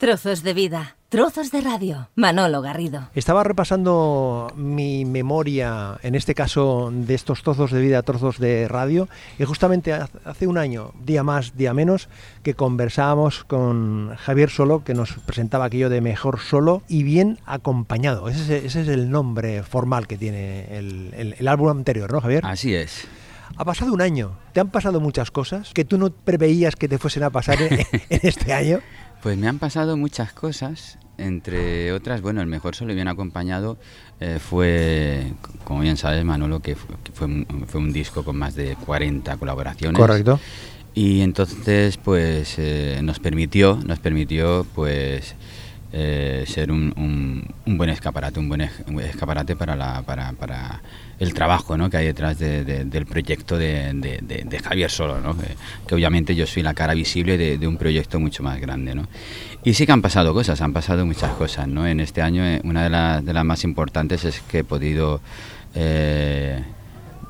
Trozos 0.00 0.42
de 0.42 0.54
vida, 0.54 0.96
trozos 1.10 1.50
de 1.50 1.60
radio. 1.60 2.08
Manolo 2.14 2.62
Garrido. 2.62 3.10
Estaba 3.14 3.44
repasando 3.44 4.50
mi 4.56 5.04
memoria, 5.04 5.98
en 6.02 6.14
este 6.14 6.34
caso 6.34 6.90
de 6.90 7.14
estos 7.14 7.42
trozos 7.42 7.70
de 7.70 7.82
vida, 7.82 8.02
trozos 8.02 8.38
de 8.38 8.66
radio, 8.66 9.10
y 9.38 9.44
justamente 9.44 9.92
hace 9.92 10.46
un 10.46 10.56
año, 10.56 10.94
día 11.04 11.22
más, 11.22 11.54
día 11.54 11.74
menos, 11.74 12.08
que 12.42 12.54
conversábamos 12.54 13.44
con 13.44 14.16
Javier 14.16 14.48
Solo, 14.48 14.84
que 14.84 14.94
nos 14.94 15.12
presentaba 15.26 15.66
aquello 15.66 15.90
de 15.90 16.00
mejor 16.00 16.40
solo 16.40 16.82
y 16.88 17.02
bien 17.02 17.38
acompañado. 17.44 18.30
Ese 18.30 18.64
es, 18.64 18.76
el 18.76 19.10
nombre 19.10 19.62
formal 19.62 20.06
que 20.06 20.16
tiene 20.16 20.78
el, 20.78 21.46
álbum 21.46 21.68
anterior, 21.68 22.10
¿no, 22.10 22.22
Javier? 22.22 22.46
Así 22.46 22.74
es. 22.74 23.06
Ha 23.54 23.66
pasado 23.66 23.92
un 23.92 24.00
año. 24.00 24.38
¿Te 24.54 24.60
han 24.60 24.70
pasado 24.70 24.98
muchas 24.98 25.30
cosas 25.30 25.74
que 25.74 25.84
tú 25.84 25.98
no 25.98 26.08
preveías 26.08 26.74
que 26.74 26.88
te 26.88 26.96
fuesen 26.96 27.24
a 27.24 27.28
pasar 27.30 27.60
en 27.60 27.80
este 28.08 28.54
año? 28.54 28.80
Pues 29.22 29.36
me 29.36 29.48
han 29.48 29.58
pasado 29.58 29.96
muchas 29.96 30.32
cosas, 30.32 30.98
entre 31.18 31.92
otras, 31.92 32.22
bueno, 32.22 32.40
el 32.40 32.46
mejor 32.46 32.74
solo 32.74 32.94
bien 32.94 33.08
acompañado 33.08 33.76
eh, 34.18 34.38
fue, 34.38 35.32
como 35.64 35.80
bien 35.80 35.96
sabes, 35.96 36.24
Manolo, 36.24 36.60
que 36.60 36.74
fue, 36.74 37.26
un 37.26 37.92
disco 37.92 38.24
con 38.24 38.36
más 38.36 38.54
de 38.54 38.76
40 38.76 39.36
colaboraciones. 39.36 39.98
Correcto. 39.98 40.40
Y 40.94 41.20
entonces, 41.20 41.98
pues, 41.98 42.54
eh, 42.58 43.00
nos 43.02 43.18
permitió, 43.20 43.78
nos 43.84 43.98
permitió, 43.98 44.66
pues, 44.74 45.34
eh, 45.92 46.44
ser 46.46 46.72
un, 46.72 47.44
buen 47.66 47.90
escaparate, 47.90 48.40
un 48.40 48.48
buen 48.48 48.62
escaparate 48.62 49.54
para, 49.54 49.76
la, 49.76 50.02
para, 50.02 50.32
para 50.32 50.80
el 51.20 51.34
trabajo 51.34 51.76
¿no? 51.76 51.90
que 51.90 51.98
hay 51.98 52.06
detrás 52.06 52.38
del 52.38 53.06
proyecto 53.06 53.58
de, 53.58 54.60
Javier 54.64 54.90
Solo, 54.90 55.20
¿no? 55.20 55.36
que, 55.86 55.94
obviamente 55.94 56.34
yo 56.34 56.46
soy 56.46 56.62
la 56.62 56.72
cara 56.72 56.94
visible 56.94 57.36
de, 57.36 57.68
un 57.68 57.76
proyecto 57.76 58.18
mucho 58.18 58.42
más 58.42 58.58
grande. 58.58 58.94
¿no? 58.94 59.06
Y 59.62 59.74
sí 59.74 59.84
que 59.84 59.92
han 59.92 60.00
pasado 60.00 60.32
cosas, 60.32 60.62
han 60.62 60.72
pasado 60.72 61.04
muchas 61.04 61.32
cosas. 61.32 61.68
¿no? 61.68 61.86
En 61.86 62.00
este 62.00 62.22
año 62.22 62.42
eh, 62.42 62.62
una 62.64 63.20
de, 63.20 63.32
las 63.34 63.44
más 63.44 63.64
importantes 63.64 64.24
es 64.24 64.40
que 64.40 64.60
he 64.60 64.64
podido 64.64 65.20
eh, 65.74 66.64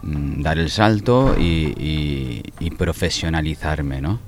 mm, 0.02 0.40
dar 0.40 0.58
el 0.60 0.70
salto 0.70 1.34
y, 1.36 2.42
profesionalizarme. 2.78 4.00
¿no? 4.00 4.20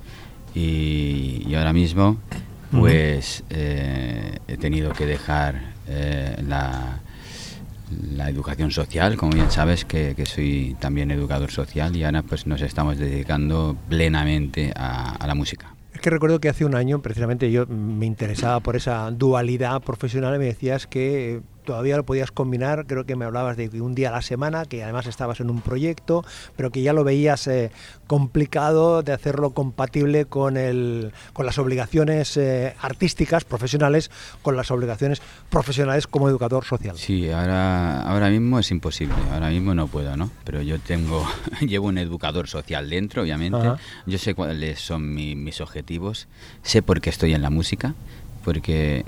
Y, 0.56 1.54
ahora 1.54 1.72
mismo 1.72 2.18
pues 2.72 3.44
eh, 3.50 4.38
he 4.48 4.56
tenido 4.56 4.92
que 4.92 5.06
dejar 5.06 5.72
la 6.48 7.00
la 8.14 8.28
educación 8.28 8.70
social, 8.70 9.16
como 9.16 9.32
bien 9.32 9.50
sabes 9.50 9.84
que, 9.84 10.14
soy 10.26 10.76
también 10.80 11.10
educador 11.10 11.50
social 11.50 11.94
y 11.96 12.04
ahora 12.04 12.22
pues 12.22 12.46
nos 12.46 12.62
estamos 12.62 12.98
dedicando 12.98 13.76
plenamente 13.88 14.72
a, 14.76 15.26
la 15.26 15.34
música. 15.34 15.74
Es 15.92 16.00
que 16.00 16.10
recuerdo 16.10 16.40
que 16.40 16.48
hace 16.48 16.64
un 16.64 16.74
año 16.74 17.02
precisamente 17.02 17.50
yo 17.50 17.66
me 17.66 18.06
interesaba 18.06 18.60
por 18.60 18.76
esa 18.76 19.10
dualidad 19.10 19.82
profesional 19.82 20.34
y 20.36 20.38
me 20.38 20.44
decías 20.46 20.86
que 20.86 21.42
todavía 21.64 21.96
lo 21.96 22.04
podías 22.04 22.30
combinar, 22.30 22.86
creo 22.86 23.04
que 23.04 23.16
me 23.16 23.24
hablabas 23.24 23.56
de 23.56 23.68
un 23.80 23.94
día 23.94 24.08
a 24.08 24.12
la 24.12 24.22
semana, 24.22 24.64
que 24.64 24.82
además 24.82 25.06
estabas 25.06 25.40
en 25.40 25.50
un 25.50 25.60
proyecto, 25.60 26.24
pero 26.56 26.70
que 26.70 26.82
ya 26.82 26.92
lo 26.92 27.04
veías 27.04 27.46
eh, 27.46 27.70
complicado 28.06 29.02
de 29.02 29.12
hacerlo 29.12 29.50
compatible 29.50 30.26
con, 30.26 30.56
el, 30.56 31.12
con 31.32 31.46
las 31.46 31.58
obligaciones 31.58 32.36
eh, 32.36 32.74
artísticas, 32.80 33.44
profesionales, 33.44 34.10
con 34.42 34.56
las 34.56 34.70
obligaciones 34.70 35.22
profesionales 35.50 36.06
como 36.06 36.28
educador 36.28 36.64
social. 36.64 36.96
Sí, 36.96 37.30
ahora, 37.30 38.02
ahora 38.02 38.28
mismo 38.28 38.58
es 38.58 38.70
imposible, 38.70 39.14
ahora 39.32 39.50
mismo 39.50 39.74
no 39.74 39.86
puedo, 39.86 40.16
¿no? 40.16 40.30
Pero 40.44 40.62
yo 40.62 40.78
tengo, 40.78 41.26
llevo 41.60 41.88
un 41.88 41.98
educador 41.98 42.48
social 42.48 42.90
dentro, 42.90 43.22
obviamente, 43.22 43.72
yo 44.06 44.18
sé 44.18 44.34
cuáles 44.34 44.80
son 44.80 45.14
mis 45.14 45.60
objetivos, 45.60 46.28
sé 46.62 46.82
por 46.82 47.00
qué 47.00 47.10
estoy 47.10 47.34
en 47.34 47.42
la 47.42 47.50
música, 47.50 47.94
porque 48.44 49.04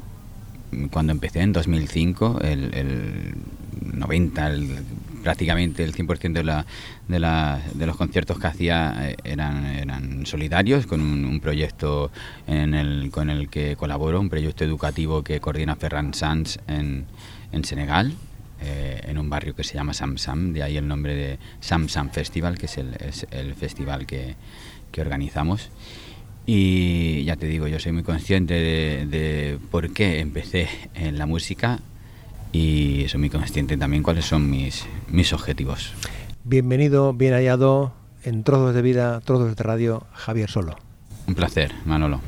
cuando 0.91 1.13
empecé 1.13 1.41
en 1.41 1.53
2005, 1.53 2.41
el, 2.43 2.75
el 2.75 3.35
90, 3.95 4.53
prácticamente 5.25 5.83
el 5.83 5.95
100% 5.95 6.33
de, 6.33 7.19
la, 7.19 7.61
de, 7.73 7.87
los 7.87 7.97
conciertos 7.97 8.39
que 8.39 8.47
hacía 8.47 9.11
eh, 9.11 9.17
eran, 9.25 10.27
solidarios, 10.27 10.87
con 10.87 11.01
un, 11.01 11.41
proyecto 11.41 12.11
el, 12.47 13.11
con 13.11 13.31
el 13.31 13.49
que 13.49 13.75
colaboro, 13.77 14.21
un 14.21 14.29
proyecto 14.29 14.65
educativo 14.65 15.23
que 15.25 15.41
coordina 15.41 15.77
Ferran 15.77 16.15
Sanz 16.15 16.59
en, 16.69 17.07
en 17.53 17.65
Senegal, 17.65 18.15
eh, 18.61 19.01
en 19.05 19.19
un 19.19 19.29
barrio 19.29 19.57
que 19.57 19.65
se 19.65 19.75
llama 19.75 19.95
Sam, 19.95 20.53
de 20.53 20.63
ahí 20.63 20.77
el 20.77 20.87
nombre 20.87 21.15
de 21.15 21.39
Sam 21.61 21.89
Sam 21.89 22.11
Festival, 22.11 22.59
que 22.59 22.67
es 22.67 22.79
el, 22.79 22.95
es 23.01 23.27
el 23.31 23.55
festival 23.55 24.07
que, 24.07 24.37
que 24.93 25.01
organizamos. 25.01 25.71
Y 26.47 27.25
ya 27.25 27.37
te 27.37 27.47
digo, 27.47 27.67
yo 27.67 27.79
soy 27.81 27.93
muy 27.93 28.03
consciente 28.03 28.55
de, 28.55 29.59
por 29.71 29.93
qué 29.93 30.21
empecé 30.21 30.69
en 30.95 31.19
la 31.19 31.27
música 31.27 31.81
y 32.53 33.07
soy 33.09 33.21
muy 33.21 33.31
consciente 33.31 33.77
también 33.77 34.03
cuáles 34.03 34.27
son 34.27 34.51
mis, 34.51 34.85
mis 35.09 35.33
objetivos. 35.33 35.95
Bienvenido, 36.45 37.15
bien 37.15 37.33
hallado 37.33 37.95
en 38.23 38.45
Trozos 38.45 38.75
de 38.75 38.83
Vida, 38.83 39.21
Trozos 39.21 39.57
de 39.57 39.63
Radio, 39.63 40.05
Javier 40.13 40.51
Solo. 40.51 40.77
Un 41.27 41.35
placer, 41.35 41.73
Manolo. 41.87 42.21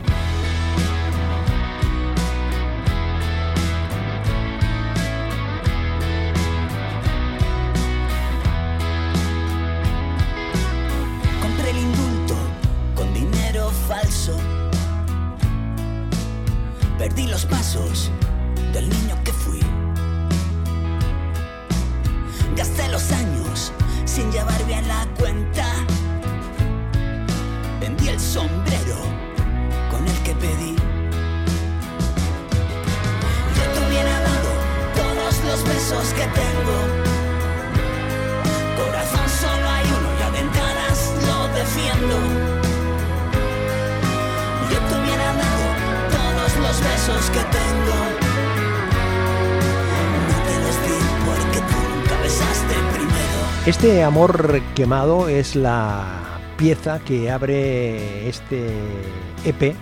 Perdí 17.07 17.29
los 17.29 17.47
pasos 17.47 18.11
del 18.73 18.89
niño 18.89 19.15
que 19.23 19.33
fui. 19.33 19.61
Gasté 22.57 22.89
los 22.89 23.13
años 23.13 23.73
sin 24.05 24.33
llevar 24.33 24.61
bien 24.67 24.89
la 24.89 25.07
cuenta. 25.17 25.67
Vendí 27.81 28.09
el 28.09 28.19
sombrero 28.19 28.99
con 29.89 30.05
el 30.05 30.19
que 30.25 30.35
pedí. 30.35 30.75
Yo 33.57 33.65
te 33.73 33.87
hubiera 33.87 34.21
dado 34.29 34.51
todos 34.97 35.45
los 35.45 35.63
besos 35.63 36.13
que 36.13 36.27
tengo. 36.41 36.77
Corazón 38.83 39.29
solo 39.29 39.69
hay 39.71 39.87
uno 39.87 40.09
y 40.19 40.23
a 40.25 40.31
ventanas 40.31 41.13
lo 41.25 41.47
defiendo. 41.55 42.66
Este 53.67 54.03
amor 54.03 54.63
quemado 54.75 55.29
es 55.29 55.57
la 55.57 56.41
pieza 56.57 57.01
que 57.01 57.31
abre 57.31 58.29
este 58.29 58.69
EP, 59.45 59.75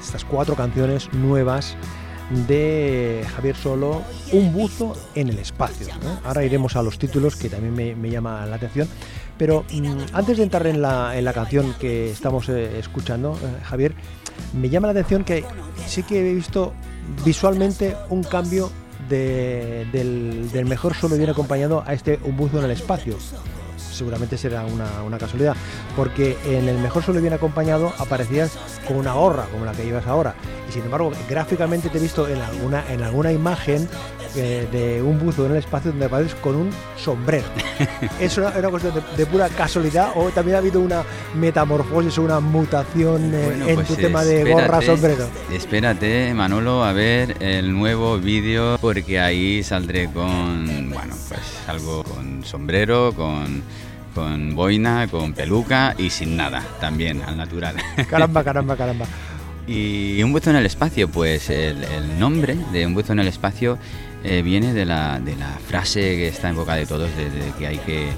estas 0.00 0.24
cuatro 0.24 0.54
canciones 0.54 1.12
nuevas 1.12 1.74
de 2.46 3.24
Javier 3.34 3.56
Solo, 3.56 4.02
Un 4.32 4.52
buzo 4.52 4.96
en 5.14 5.28
el 5.28 5.38
espacio. 5.38 5.88
Ahora 6.24 6.44
iremos 6.44 6.76
a 6.76 6.82
los 6.82 6.98
títulos 6.98 7.36
que 7.36 7.48
también 7.48 7.74
me, 7.74 7.94
me 7.94 8.10
llama 8.10 8.46
la 8.46 8.56
atención. 8.56 8.88
Pero 9.38 9.64
mm, 9.72 10.14
antes 10.14 10.36
de 10.36 10.42
entrar 10.42 10.66
en 10.66 10.82
la, 10.82 11.16
en 11.16 11.24
la 11.24 11.32
canción 11.32 11.74
que 11.80 12.10
estamos 12.10 12.48
eh, 12.48 12.78
escuchando, 12.78 13.32
eh, 13.42 13.64
Javier, 13.64 13.94
me 14.52 14.68
llama 14.68 14.88
la 14.88 14.92
atención 14.92 15.24
que 15.24 15.44
sí 15.86 16.02
que 16.02 16.20
he 16.20 16.34
visto 16.34 16.72
visualmente 17.24 17.96
un 18.10 18.22
cambio 18.22 18.70
del, 19.08 20.64
mejor 20.66 20.94
solo 20.94 21.16
viene 21.16 21.32
acompañado 21.32 21.82
a 21.86 21.92
este 21.92 22.18
Un 22.24 22.36
buzo 22.36 22.58
en 22.58 22.64
el 22.64 22.70
espacio. 22.70 23.16
Seguramente 24.02 24.36
será 24.36 24.64
una, 24.64 25.16
casualidad, 25.16 25.54
porque 25.94 26.36
en 26.44 26.68
el 26.68 26.76
mejor 26.78 27.04
solo 27.04 27.20
viene 27.20 27.36
acompañado 27.36 27.92
aparecías 27.98 28.58
con 28.88 28.96
una 28.96 29.12
gorra 29.12 29.44
como 29.44 29.64
la 29.64 29.70
que 29.70 29.84
llevas 29.84 30.08
ahora. 30.08 30.34
Y 30.68 30.72
sin 30.72 30.82
embargo, 30.82 31.12
gráficamente 31.30 31.88
te 31.88 31.98
he 31.98 32.00
visto 32.00 32.28
en 32.28 32.40
alguna, 32.40 32.84
en 32.90 33.04
alguna 33.04 33.30
imagen 33.30 33.88
de 34.34 35.00
un 35.04 35.20
buzo 35.20 35.46
en 35.46 35.52
el 35.52 35.58
espacio 35.58 35.92
donde 35.92 36.06
apareces 36.06 36.34
con 36.36 36.56
un 36.56 36.70
sombrero. 36.96 37.46
¿Es 38.20 38.36
una, 38.38 38.48
una 38.48 38.70
cuestión 38.70 38.94
de, 39.16 39.26
pura 39.26 39.48
casualidad 39.50 40.10
o 40.16 40.30
también 40.30 40.56
ha 40.56 40.58
habido 40.58 40.80
una 40.80 41.04
metamorfosis 41.36 42.18
o 42.18 42.22
una 42.22 42.40
mutación 42.40 43.32
eh, 43.34 43.52
en 43.68 43.76
tu 43.76 43.84
pues 43.84 43.98
tema 43.98 44.24
de 44.24 44.50
gorra-sombrero? 44.50 45.28
Espérate, 45.52 46.34
Manolo, 46.34 46.82
a 46.84 46.92
ver 46.92 47.36
el 47.38 47.72
nuevo 47.72 48.18
vídeo 48.18 48.78
porque 48.80 49.20
ahí 49.20 49.62
saldré 49.62 50.10
con, 50.10 50.90
bueno, 50.90 51.14
pues 51.28 51.40
algo 51.68 52.02
con 52.02 52.44
sombrero, 52.44 53.12
con 53.14 53.62
con 54.14 54.54
boina, 54.54 55.06
con 55.08 55.32
peluca 55.32 55.94
y 55.98 56.10
sin 56.10 56.36
nada, 56.36 56.62
también 56.80 57.22
al 57.22 57.36
natural. 57.36 57.76
Caramba, 58.10 58.44
caramba, 58.44 58.76
caramba. 58.76 59.06
Y 59.66 60.22
un 60.22 60.32
buzo 60.32 60.50
en 60.50 60.56
el 60.56 60.66
espacio, 60.66 61.08
pues 61.08 61.48
el, 61.48 61.84
el 61.84 62.18
nombre 62.18 62.56
de 62.72 62.84
un 62.84 62.94
buzo 62.94 63.12
en 63.12 63.20
el 63.20 63.28
espacio 63.28 63.78
eh, 64.24 64.42
viene 64.42 64.72
de 64.72 64.84
la, 64.84 65.18
de 65.18 65.34
la, 65.34 65.58
frase 65.66 66.00
que 66.00 66.28
está 66.28 66.48
en 66.48 66.56
boca 66.56 66.74
de 66.76 66.86
todos, 66.86 67.10
de, 67.16 67.52
que 67.58 67.66
hay 67.66 67.78
que, 67.78 68.08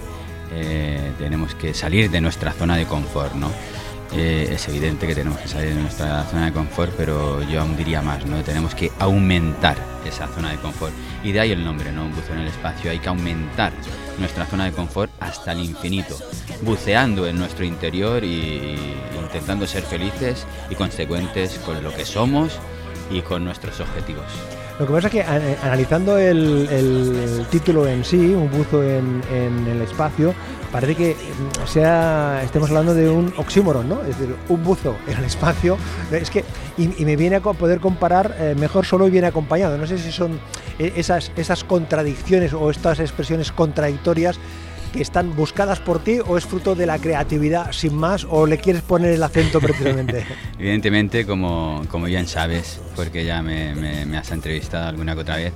eh, 0.52 1.12
tenemos 1.18 1.54
que 1.54 1.72
salir 1.72 2.10
de 2.10 2.20
nuestra 2.20 2.52
zona 2.52 2.76
de 2.76 2.84
confort, 2.84 3.34
¿no? 3.34 3.50
Eh, 4.12 4.48
es 4.52 4.68
evidente 4.68 5.06
que 5.06 5.14
tenemos 5.14 5.38
que 5.40 5.48
salir 5.48 5.74
de 5.74 5.82
nuestra 5.82 6.24
zona 6.24 6.46
de 6.46 6.52
confort, 6.52 6.92
pero 6.96 7.42
yo 7.42 7.60
aún 7.60 7.76
diría 7.76 8.00
más, 8.02 8.24
¿no? 8.26 8.42
Tenemos 8.42 8.74
que 8.74 8.92
aumentar 8.98 9.76
esa 10.04 10.28
zona 10.28 10.50
de 10.50 10.58
confort. 10.58 10.92
Y 11.22 11.32
de 11.32 11.40
ahí 11.40 11.52
el 11.52 11.64
nombre, 11.64 11.90
¿no? 11.90 12.04
Un 12.04 12.14
buceo 12.14 12.34
en 12.34 12.42
el 12.42 12.48
espacio. 12.48 12.90
Hay 12.90 12.98
que 12.98 13.08
aumentar 13.08 13.72
nuestra 14.18 14.46
zona 14.46 14.66
de 14.66 14.72
confort 14.72 15.10
hasta 15.20 15.52
el 15.52 15.60
infinito, 15.60 16.16
buceando 16.62 17.26
en 17.26 17.38
nuestro 17.38 17.64
interior 17.64 18.22
y 18.22 18.76
intentando 19.20 19.66
ser 19.66 19.82
felices 19.82 20.46
y 20.70 20.74
consecuentes 20.74 21.58
con 21.64 21.82
lo 21.82 21.92
que 21.92 22.04
somos 22.04 22.52
y 23.10 23.20
con 23.22 23.44
nuestros 23.44 23.80
objetivos. 23.80 24.26
Lo 24.78 24.86
que 24.86 24.92
pasa 24.92 25.06
es 25.06 25.12
que 25.12 25.22
analizando 25.22 26.18
el, 26.18 27.46
título 27.50 27.86
en 27.86 28.04
sí, 28.04 28.34
un 28.34 28.50
buzo 28.50 28.82
en, 28.82 29.22
el 29.68 29.80
espacio, 29.82 30.34
parece 30.72 30.96
que 30.96 31.14
mm, 31.14 31.66
sea 31.66 32.40
estemos 32.42 32.70
hablando 32.70 32.92
de 32.92 33.08
un 33.08 33.32
oxímoron, 33.36 33.88
¿no? 33.88 34.00
Es 34.00 34.18
decir, 34.18 34.34
un 34.48 34.64
buzo 34.64 34.96
en 35.06 35.18
el 35.18 35.24
espacio. 35.24 35.78
Es 36.10 36.28
que 36.28 36.44
y, 36.76 36.88
me 37.04 37.14
viene 37.14 37.36
a 37.36 37.40
poder 37.40 37.78
comparar 37.78 38.34
eh, 38.40 38.56
mejor 38.58 38.84
solo 38.84 39.06
y 39.06 39.10
viene 39.10 39.28
acompañado. 39.28 39.78
No 39.78 39.86
sé 39.86 39.96
si 39.96 40.10
son 40.10 40.40
eh, 40.80 40.92
esas 40.96 41.30
esas 41.36 41.62
contradicciones 41.62 42.52
o 42.52 42.68
estas 42.68 42.98
expresiones 42.98 43.52
contradictorias 43.52 44.40
que 44.94 45.02
están 45.02 45.34
buscadas 45.34 45.80
por 45.80 45.98
ti 45.98 46.20
o 46.24 46.38
es 46.38 46.46
fruto 46.46 46.76
de 46.76 46.86
la 46.86 46.98
creatividad 46.98 47.72
sin 47.72 47.96
más 47.96 48.24
o 48.30 48.46
le 48.46 48.58
quieres 48.58 48.82
poner 48.82 49.12
el 49.12 49.22
acento 49.22 49.60
precisamente? 49.60 50.24
Evidentemente, 50.58 51.26
como, 51.26 51.82
como 51.88 52.06
bien 52.06 52.28
sabes, 52.28 52.80
porque 52.94 53.24
ya 53.24 53.42
me, 53.42 53.74
me, 53.74 54.16
has 54.16 54.30
entrevistado 54.30 54.88
alguna 54.88 55.14
que 55.14 55.20
otra 55.20 55.36
vez, 55.36 55.52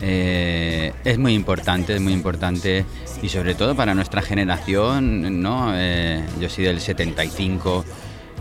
eh, 0.00 0.92
es 1.04 1.18
muy 1.18 1.32
importante, 1.32 1.94
es 1.94 2.00
muy 2.02 2.12
importante 2.12 2.84
y 3.22 3.28
sobre 3.30 3.54
todo 3.54 3.74
para 3.74 3.94
nuestra 3.94 4.20
generación, 4.20 5.40
¿no? 5.42 5.72
Eh, 5.74 6.22
yo 6.38 6.50
soy 6.50 6.64
del 6.64 6.80
75. 6.80 7.84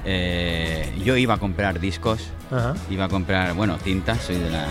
Eh, 0.04 0.94
yo 1.06 1.16
iba 1.16 1.36
a 1.36 1.38
comprar 1.38 1.80
discos, 1.80 2.28
iba 2.90 3.06
a 3.06 3.10
comprar, 3.10 3.54
bueno, 3.54 3.78
cintas, 3.78 4.22
soy 4.22 4.38
de 4.38 4.50
la... 4.50 4.68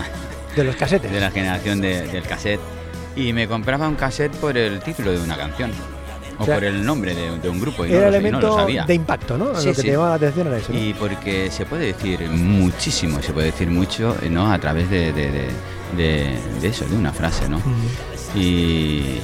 De 0.55 0.63
los 0.63 0.75
casetes. 0.75 1.11
De 1.11 1.19
la 1.19 1.31
generación 1.31 1.81
del 1.81 2.21
cassette 2.23 2.80
y 3.15 3.33
me 3.33 3.47
compraba 3.47 3.87
un 3.87 3.95
cassette 3.95 4.35
por 4.35 4.57
el 4.57 4.79
título 4.79 5.11
de 5.11 5.19
una 5.19 5.37
canción. 5.37 5.71
O, 6.39 6.45
por 6.45 6.63
el 6.63 6.83
nombre 6.83 7.13
de, 7.13 7.49
un 7.49 7.59
grupo. 7.59 7.85
Y 7.85 7.93
era 7.93 8.07
el 8.07 8.15
elemento 8.15 8.65
de 8.65 8.93
impacto, 8.93 9.37
¿no? 9.37 9.51
lo 9.53 9.61
que 9.61 9.73
te 9.73 9.91
llamaba 9.91 10.09
la 10.09 10.15
atención 10.15 10.47
era 10.47 10.57
eso. 10.57 10.73
Y 10.73 10.93
porque 10.95 11.51
se 11.51 11.65
puede 11.65 11.87
decir 11.87 12.19
muchísimo, 12.29 13.21
se 13.21 13.31
puede 13.31 13.47
decir 13.47 13.69
mucho, 13.69 14.15
¿no? 14.29 14.51
A 14.51 14.57
través 14.57 14.89
de, 14.89 15.13
de, 15.13 16.37
eso, 16.63 16.85
de 16.85 16.95
una 16.95 17.11
frase, 17.11 17.47
¿no? 17.47 17.61
y, 18.35 19.19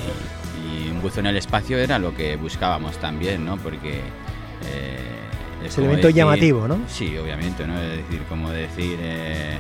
un 0.92 1.02
buzo 1.02 1.20
en 1.20 1.28
el 1.28 1.38
espacio 1.38 1.78
era 1.78 2.00
lo 2.00 2.16
que 2.16 2.36
buscábamos 2.38 2.98
también, 2.98 3.46
¿no? 3.46 3.58
Porque. 3.58 4.02
Eh, 4.66 5.66
es, 5.66 5.78
elemento 5.78 6.10
llamativo, 6.10 6.68
¿no? 6.68 6.80
Sí, 6.88 7.16
obviamente, 7.18 7.68
¿no? 7.68 7.80
Es 7.80 7.98
decir, 7.98 8.24
como 8.28 8.50
decir. 8.50 8.98
Eh, 9.00 9.58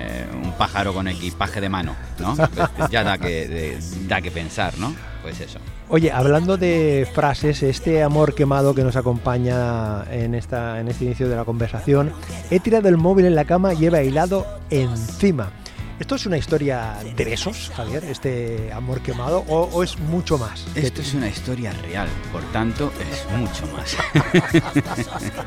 eh, 0.00 0.26
un 0.42 0.52
pájaro 0.52 0.94
con 0.94 1.08
equipaje 1.08 1.60
de 1.60 1.68
mano, 1.68 1.94
¿no? 2.18 2.34
Pues 2.34 2.48
ya 2.90 3.04
da 3.04 3.18
que, 3.18 3.78
da 4.08 4.20
que 4.20 4.30
pensar, 4.30 4.78
¿no? 4.78 4.94
Pues 5.22 5.40
eso. 5.40 5.58
Oye, 5.88 6.10
hablando 6.10 6.56
de 6.56 7.06
frases, 7.12 7.62
este 7.62 8.02
amor 8.02 8.34
quemado 8.34 8.74
que 8.74 8.82
nos 8.82 8.96
acompaña 8.96 10.04
en, 10.10 10.34
esta, 10.34 10.80
en 10.80 10.88
este 10.88 11.04
inicio 11.04 11.28
de 11.28 11.36
la 11.36 11.44
conversación, 11.44 12.12
he 12.50 12.60
tirado 12.60 12.88
el 12.88 12.96
móvil 12.96 13.26
en 13.26 13.34
la 13.34 13.44
cama 13.44 13.74
y 13.74 13.86
he 13.86 13.90
bailado 13.90 14.46
encima. 14.70 15.50
¿Esto 15.98 16.14
es 16.14 16.24
una 16.24 16.38
historia 16.38 16.96
de 17.14 17.24
besos, 17.26 17.70
Javier, 17.76 18.04
este 18.04 18.72
amor 18.72 19.02
quemado, 19.02 19.44
o, 19.48 19.82
es 19.82 19.98
mucho 19.98 20.38
más? 20.38 20.66
Esto 20.74 21.02
es 21.02 21.12
una 21.12 21.28
historia 21.28 21.72
real, 21.72 22.08
por 22.32 22.42
tanto 22.52 22.90
es 22.98 23.26
mucho 23.36 23.66
más. 23.66 23.98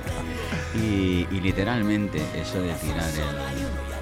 y, 0.76 1.26
y, 1.32 1.40
literalmente 1.42 2.22
eso 2.40 2.62
de 2.62 2.72
tirar 2.76 3.10
el, 3.10 3.93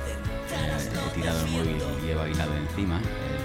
tirado 1.22 1.46
el 1.46 1.52
móvil 1.52 1.78
y 2.06 2.12
he 2.12 2.16
bailado 2.16 2.52
encima. 2.56 3.00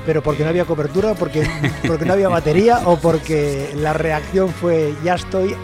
¿Pero 0.04 0.22
porque 0.22 0.44
no 0.44 0.50
había 0.50 0.64
cobertura, 0.64 1.14
porque, 1.14 1.48
porque 1.86 2.04
no 2.04 2.12
había 2.12 2.28
batería 2.28 2.82
o 2.86 2.96
porque 2.96 3.72
la 3.76 3.92
reacción 3.92 4.50
fue 4.50 4.94
ya 5.04 5.14
estoy, 5.14 5.54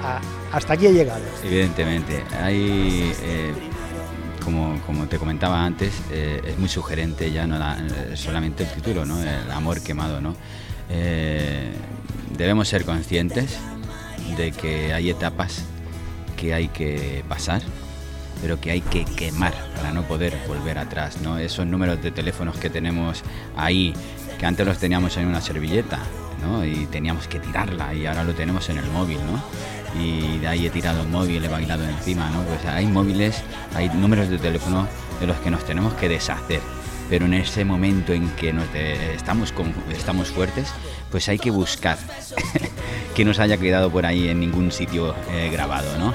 hasta 0.53 0.75
aquí 0.75 0.87
he 0.87 0.93
llegado? 0.93 1.23
Evidentemente, 1.45 2.23
hay... 2.41 3.13
Eh, 3.23 3.53
como, 4.45 4.81
como, 4.87 5.07
te 5.07 5.19
comentaba 5.19 5.65
antes, 5.65 5.93
eh, 6.11 6.43
es 6.45 6.59
muy 6.59 6.69
sugerente 6.69 7.31
ya 7.31 7.47
no 7.47 7.57
solamente 8.17 8.65
el 8.65 8.71
título, 8.71 9.05
¿no? 9.05 9.23
el 9.23 9.49
amor 9.53 9.81
quemado. 9.81 10.21
¿no? 10.21 10.35
Eh, 10.91 11.71
debemos 12.37 12.67
ser 12.67 12.85
conscientes 12.85 13.57
de 14.37 14.51
que 14.51 14.93
hay 14.93 15.11
etapas 15.11 15.63
que 16.37 16.55
hay 16.55 16.67
que 16.69 17.23
pasar 17.29 17.63
pero 18.43 18.61
que 18.61 18.73
hay 18.73 18.81
que 18.81 19.05
quemar 19.05 19.55
para 19.77 19.93
no 19.93 20.03
poder 20.03 20.37
volver 20.49 20.77
atrás, 20.77 21.23
¿no? 21.23 21.39
Esos 21.39 21.65
números 21.65 22.03
de 22.03 22.11
teléfonos 22.11 22.59
que 22.59 22.69
tenemos 22.69 23.23
ahí, 23.57 23.95
que 24.39 24.45
antes 24.45 24.67
los 24.67 24.79
teníamos 24.79 25.17
en 25.17 25.29
una 25.29 25.41
servilleta, 25.41 26.01
¿no? 26.43 26.65
Y 26.65 26.87
teníamos 26.87 27.29
que 27.29 27.39
tirarla 27.39 27.95
y 27.95 28.05
ahora 28.05 28.25
lo 28.25 28.35
tenemos 28.35 28.69
en 28.69 28.79
el 28.79 28.87
móvil, 28.91 29.19
¿no? 29.19 29.43
Y 30.03 30.39
de 30.39 30.49
ahí 30.49 30.67
he 30.67 30.71
tirado 30.71 31.03
el 31.03 31.09
móvil, 31.09 31.45
he 31.45 31.49
bailado 31.49 31.85
encima, 31.85 32.29
¿no? 32.31 32.43
Pues 32.43 32.65
hay 32.67 32.87
móviles, 32.87 33.43
hay 33.75 33.89
números 33.91 34.29
de 34.29 34.39
teléfono 34.39 34.89
de 35.21 35.27
los 35.29 35.37
que 35.39 35.51
nos 35.51 35.65
tenemos 35.65 35.95
que 35.95 36.09
deshacer. 36.09 36.61
Pero 37.09 37.27
en 37.27 37.35
ese 37.35 37.65
momento 37.65 38.13
en 38.13 38.29
que 38.31 38.55
estamos, 39.15 39.53
fuertes, 40.33 40.69
pues 41.11 41.29
hay 41.29 41.39
que 41.39 41.51
buscar 41.51 41.99
que 43.15 43.25
nos 43.25 43.39
haya 43.39 43.59
quedado 43.59 43.91
por 43.91 44.07
ahí 44.07 44.29
en 44.29 44.41
ningún 44.41 44.73
sitio 44.73 45.15
eh, 45.31 45.51
grabado, 45.53 45.99
¿no? 45.99 46.15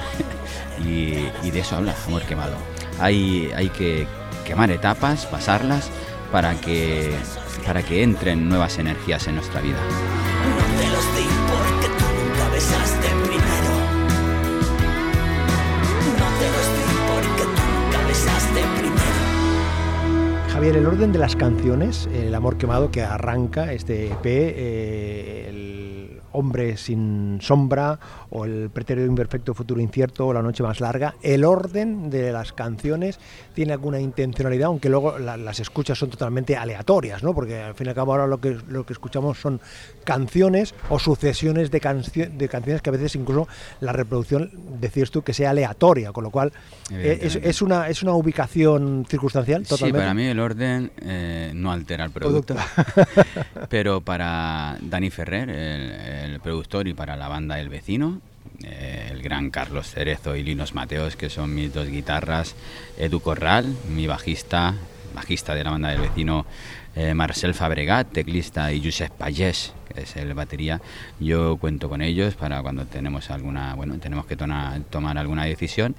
Y, 0.84 1.50
de 1.50 1.60
eso 1.60 1.76
habla 1.76 1.94
Amor 2.06 2.22
Quemado. 2.22 2.56
Hay, 3.00 3.50
hay 3.54 3.68
que 3.68 4.06
quemar 4.44 4.70
etapas, 4.70 5.26
pasarlas, 5.26 5.90
para 6.32 6.54
que, 6.60 7.10
para 7.66 7.82
que 7.82 8.02
entren 8.02 8.48
nuevas 8.48 8.78
energías 8.78 9.26
en 9.26 9.36
nuestra 9.36 9.60
vida. 9.60 9.78
Javier, 20.52 20.76
el 20.76 20.86
orden 20.86 21.12
de 21.12 21.20
las 21.20 21.36
canciones, 21.36 22.08
El 22.12 22.34
amor 22.34 22.56
quemado 22.56 22.90
que 22.90 23.02
arranca 23.02 23.72
este 23.72 24.08
EP, 24.08 24.24
eh, 24.24 25.37
hombre 26.32 26.76
sin 26.76 27.38
sombra 27.40 27.98
o 28.30 28.44
el 28.44 28.70
pretérito 28.70 29.06
imperfecto 29.06 29.54
futuro 29.54 29.80
incierto 29.80 30.26
o 30.26 30.32
la 30.32 30.42
noche 30.42 30.62
más 30.62 30.80
larga, 30.80 31.14
el 31.22 31.44
orden 31.44 32.10
de 32.10 32.32
las 32.32 32.52
canciones 32.52 33.18
tiene 33.54 33.72
alguna 33.72 34.00
intencionalidad, 34.00 34.66
aunque 34.66 34.88
luego 34.88 35.18
las 35.18 35.60
escuchas 35.60 35.98
son 35.98 36.10
totalmente 36.10 36.56
aleatorias, 36.56 37.22
¿no? 37.22 37.34
Porque 37.34 37.60
al 37.60 37.74
fin 37.74 37.86
y 37.86 37.90
al 37.90 37.94
cabo 37.94 38.12
ahora 38.12 38.26
lo 38.26 38.40
que, 38.40 38.58
lo 38.68 38.84
que 38.84 38.92
escuchamos 38.92 39.38
son 39.38 39.60
canciones 40.04 40.74
o 40.90 40.98
sucesiones 40.98 41.70
de, 41.70 41.78
de 41.78 42.48
canciones 42.48 42.82
que 42.82 42.90
a 42.90 42.92
veces 42.92 43.14
incluso 43.14 43.48
la 43.80 43.92
reproducción, 43.92 44.50
decías 44.80 45.10
tú, 45.10 45.22
que 45.22 45.32
sea 45.32 45.50
aleatoria, 45.50 46.12
con 46.12 46.24
lo 46.24 46.30
cual 46.30 46.52
eh, 46.90 47.18
es, 47.42 47.62
una, 47.62 47.88
es 47.88 48.02
una 48.02 48.12
ubicación 48.12 49.06
circunstancial 49.08 49.62
totalmente. 49.64 49.98
Sí, 49.98 50.02
para 50.02 50.14
mí 50.14 50.26
el 50.26 50.40
orden 50.40 50.90
eh, 51.02 51.52
no 51.54 51.72
altera 51.72 52.04
el 52.04 52.10
producto, 52.10 52.56
pero 53.68 54.00
para 54.00 54.78
Dani 54.80 55.10
Ferrer, 55.10 55.50
el 55.50 55.92
productor, 56.42 56.88
y 56.88 56.94
para 56.94 57.16
la 57.16 57.28
banda 57.28 57.60
El 57.60 57.68
Vecino, 57.68 58.20
eh, 58.64 59.08
el 59.10 59.22
gran 59.22 59.50
Carlos 59.50 59.88
Cerezo 59.88 60.34
y 60.34 60.42
Linos 60.42 60.74
Mateos, 60.74 61.16
que 61.16 61.30
son 61.30 61.54
mis 61.54 61.72
dos 61.72 61.88
guitarras, 61.88 62.56
Edu 62.98 63.20
Corral, 63.20 63.66
mi 63.88 64.06
bajista, 64.06 64.74
bajista 65.14 65.54
de 65.54 65.64
la 65.64 65.70
banda 65.70 65.90
del 65.90 66.00
vecino 66.00 66.44
eh, 66.96 67.14
Marcel 67.14 67.54
Fabregat, 67.54 68.10
teclista, 68.10 68.72
y 68.72 68.82
Josep 68.82 69.12
Pagés, 69.12 69.72
que 69.92 70.02
es 70.02 70.16
el 70.16 70.34
batería. 70.34 70.80
Yo 71.20 71.56
cuento 71.56 71.88
con 71.88 72.02
ellos 72.02 72.34
para 72.34 72.60
cuando 72.62 72.86
tenemos 72.86 73.30
alguna, 73.30 73.74
bueno, 73.74 73.98
tenemos 73.98 74.26
que 74.26 74.36
tomar 74.36 75.18
alguna 75.18 75.44
decisión. 75.44 75.94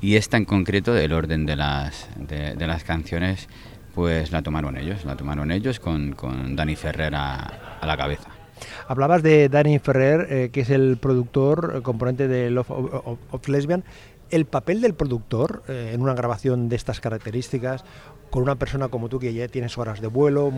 Y 0.00 0.16
esta 0.16 0.36
en 0.36 0.44
concreto, 0.44 0.92
del 0.92 1.12
orden 1.12 1.46
de 1.46 1.56
las, 1.56 2.08
de, 2.16 2.66
las 2.66 2.82
canciones, 2.82 3.48
pues 3.94 4.32
la 4.32 4.42
tomaron 4.42 4.76
ellos, 4.76 5.04
la 5.04 5.16
tomaron 5.16 5.52
ellos 5.52 5.78
con, 5.78 6.12
con 6.12 6.56
Dani 6.56 6.74
Ferrer 6.74 7.14
a 7.14 7.80
la 7.82 7.96
cabeza. 7.96 8.39
Hablabas 8.88 9.22
de 9.22 9.48
Danny 9.48 9.78
Ferrer, 9.78 10.26
eh, 10.30 10.50
que 10.50 10.60
es 10.60 10.70
el 10.70 10.96
productor, 10.96 11.74
eh, 11.76 11.82
componente 11.82 12.28
de 12.28 12.50
Love 12.50 12.70
of, 12.70 13.48
Lesbian. 13.48 13.84
El 14.30 14.44
papel 14.44 14.80
del 14.80 14.94
productor 14.94 15.62
eh, 15.68 15.90
en 15.92 16.02
una 16.02 16.14
grabación 16.14 16.68
de 16.68 16.76
estas 16.76 17.00
características, 17.00 17.84
con 18.30 18.44
una 18.44 18.54
persona 18.54 18.88
como 18.88 19.08
tú 19.08 19.18
que 19.18 19.34
ya 19.34 19.48
tienes 19.48 19.76
horas 19.76 20.00
de 20.00 20.06
vuelo, 20.06 20.52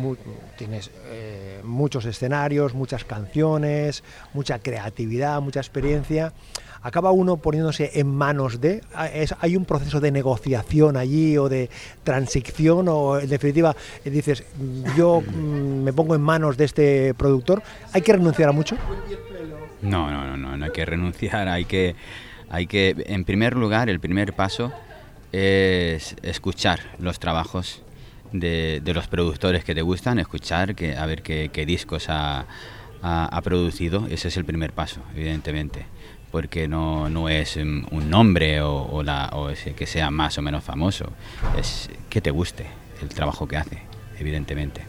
tienes 0.59 0.91
muchos 1.65 2.05
escenarios, 2.05 2.75
muchas 2.75 3.07
canciones, 3.07 4.05
mucha 4.35 4.59
creatividad, 4.59 5.41
mucha 5.41 5.61
experiencia 5.61 6.35
acaba 6.83 7.13
uno 7.13 7.37
poniéndose 7.37 7.91
en 7.95 8.15
manos 8.15 8.61
de, 8.61 8.83
hay 8.95 9.57
un 9.57 9.65
proceso 9.65 10.01
de 10.01 10.11
negociación 10.11 10.97
allí 10.97 11.37
o 11.39 11.49
de 11.49 11.71
transición 12.05 12.87
o 12.89 13.19
en 13.19 13.29
definitiva 13.29 13.75
dices, 14.05 14.45
yo 14.97 15.21
mm, 15.21 15.83
me 15.85 15.93
pongo 15.93 16.15
en 16.15 16.21
manos 16.21 16.57
de 16.57 16.65
este 16.65 17.15
productor, 17.15 17.63
¿hay 17.93 18.03
que 18.03 18.13
renunciar 18.13 18.49
a 18.49 18.53
mucho? 18.53 18.77
No, 19.81 20.11
no, 20.11 20.27
no, 20.27 20.37
no, 20.37 20.57
no 20.57 20.65
hay 20.65 20.71
que 20.71 20.85
renunciar, 20.85 21.49
hay 21.49 21.65
que 21.65 21.95
Hay 22.53 22.67
que, 22.67 22.95
en 23.07 23.25
primer 23.25 23.57
lugar, 23.57 23.89
el 23.89 23.99
primer 23.99 24.35
paso 24.35 24.73
es 25.33 26.15
escuchar 26.23 26.81
los 26.99 27.19
trabajos 27.19 27.81
de, 28.31 28.83
los 28.85 29.09
productores 29.09 29.65
que 29.65 29.75
te 29.75 29.81
gustan, 29.81 30.19
escuchar, 30.19 30.75
que, 30.75 30.95
a 30.95 31.07
ver 31.07 31.23
qué, 31.23 31.65
discos 31.67 32.07
ha, 32.11 32.45
producido. 33.43 34.07
Ese 34.11 34.29
es 34.29 34.37
el 34.37 34.45
primer 34.45 34.75
paso, 34.75 35.01
evidentemente 35.17 35.87
porque 36.33 36.67
no, 36.67 37.11
no 37.11 37.29
es 37.29 37.57
un 37.57 37.87
nombre 38.09 38.63
o, 38.63 39.03
la, 39.05 39.31
o 39.35 39.51
que 39.77 39.87
sea 39.87 40.11
más 40.11 40.39
o 40.39 40.43
menos 40.43 40.65
famoso, 40.65 41.13
es 41.59 41.91
que 42.09 42.23
te 42.23 42.31
guste 42.31 42.67
el 43.03 43.11
trabajo 43.11 43.47
que 43.47 43.59
hace, 43.59 43.79
evidentemente. 44.19 44.81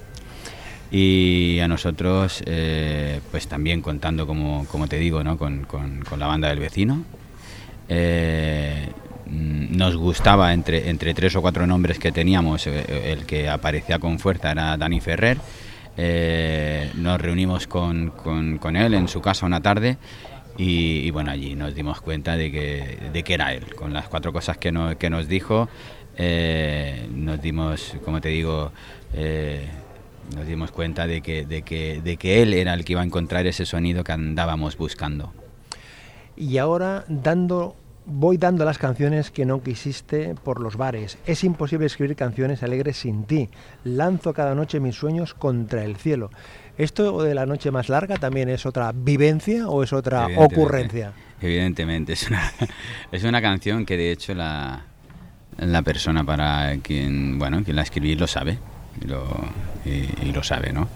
Y 0.89 1.59
a 1.59 1.67
nosotros, 1.67 2.41
eh, 2.45 3.19
pues 3.29 3.47
también 3.47 3.81
contando, 3.81 4.25
como, 4.25 4.65
como 4.67 4.87
te 4.87 4.97
digo, 4.97 5.23
¿no? 5.23 5.37
con, 5.37 5.65
con, 5.65 6.03
la 6.17 6.27
banda 6.27 6.47
del 6.47 6.59
vecino, 6.59 7.03
eh, 7.89 8.89
nos 9.25 9.97
gustaba 9.97 10.53
entre, 10.53 10.89
entre 10.89 11.13
tres 11.13 11.35
o 11.35 11.41
cuatro 11.41 11.67
nombres 11.67 11.99
que 11.99 12.11
teníamos, 12.11 12.67
eh, 12.67 13.11
el 13.11 13.25
que 13.25 13.49
aparecía 13.49 13.99
con 13.99 14.17
fuerza 14.17 14.51
era 14.51 14.77
Dani 14.77 15.01
Ferrer. 15.01 15.39
nos 16.95 17.19
reunimos 17.19 17.67
con, 17.67 18.11
con, 18.11 18.59
con, 18.59 18.75
él 18.77 18.93
en 18.93 19.07
su 19.07 19.19
casa 19.19 19.45
una 19.45 19.61
tarde 19.61 19.97
y, 20.57 21.09
bueno, 21.11 21.31
allí 21.31 21.55
nos 21.55 21.73
dimos 21.73 22.01
cuenta 22.01 22.37
de 22.37 22.51
que, 22.51 23.09
de 23.11 23.23
que 23.23 23.33
era 23.33 23.53
él. 23.53 23.75
Con 23.75 23.93
las 23.93 24.07
cuatro 24.07 24.31
cosas 24.31 24.57
que, 24.57 24.95
que 24.99 25.09
nos 25.09 25.27
dijo, 25.27 25.67
eh, 26.17 27.07
nos 27.13 27.41
dimos, 27.41 27.95
como 28.05 28.21
te 28.21 28.29
digo, 28.29 28.71
eh, 29.13 29.67
nos 30.35 30.45
dimos 30.45 30.71
cuenta 30.71 31.07
de 31.07 31.21
que, 31.21 31.45
de, 31.45 31.63
que, 31.63 32.01
de 32.01 32.17
que 32.17 32.41
él 32.41 32.53
era 32.53 32.73
el 32.73 32.85
que 32.85 32.93
iba 32.93 33.01
a 33.01 33.05
encontrar 33.05 33.47
ese 33.47 33.65
sonido 33.65 34.03
que 34.03 34.11
andábamos 34.11 34.77
buscando. 34.77 35.33
Y 36.35 36.57
ahora 36.57 37.05
dando 37.07 37.75
Voy 38.05 38.35
dando 38.35 38.65
las 38.65 38.77
canciones 38.77 39.31
que 39.31 39.45
no 39.45 39.63
quisiste 39.63 40.35
por 40.43 40.59
los 40.59 40.75
bares. 40.75 41.17
Es 41.25 41.45
imposible 41.45 41.85
escribir 41.85 42.17
canciones 42.17 42.61
alegres 42.61 42.97
sin 42.97 43.23
ti. 43.23 43.49
Lanzo 43.85 44.33
cada 44.33 44.55
noche 44.55 44.81
mis 44.81 44.95
sueños 44.95 45.33
contra 45.33 45.85
el 45.85 45.95
cielo. 45.95 46.29
¿Esto 46.77 47.21
de 47.21 47.35
la 47.35 47.45
noche 47.45 47.69
más 47.69 47.87
larga 47.89 48.17
también 48.17 48.49
es 48.49 48.65
otra 48.65 48.91
vivencia 48.93 49.67
o 49.67 49.83
es 49.83 49.93
otra 49.93 50.27
ocurrencia? 50.35 51.13
Evidentemente, 51.39 52.13
es 52.13 52.27
una, 52.27 52.51
es 53.11 53.23
una 53.23 53.41
canción 53.41 53.85
que 53.85 53.95
de 53.95 54.11
hecho 54.11 54.33
la, 54.33 54.83
la 55.57 55.81
persona 55.83 56.23
para 56.23 56.75
quien, 56.81 57.37
bueno, 57.37 57.63
quien 57.63 57.75
la 57.75 57.83
escribí 57.83 58.15
lo 58.15 58.25
sabe 58.25 58.57
y 59.01 59.07
lo, 59.07 59.23
y, 59.85 60.31
lo 60.31 60.41
sabe, 60.41 60.73
¿no? 60.73 60.89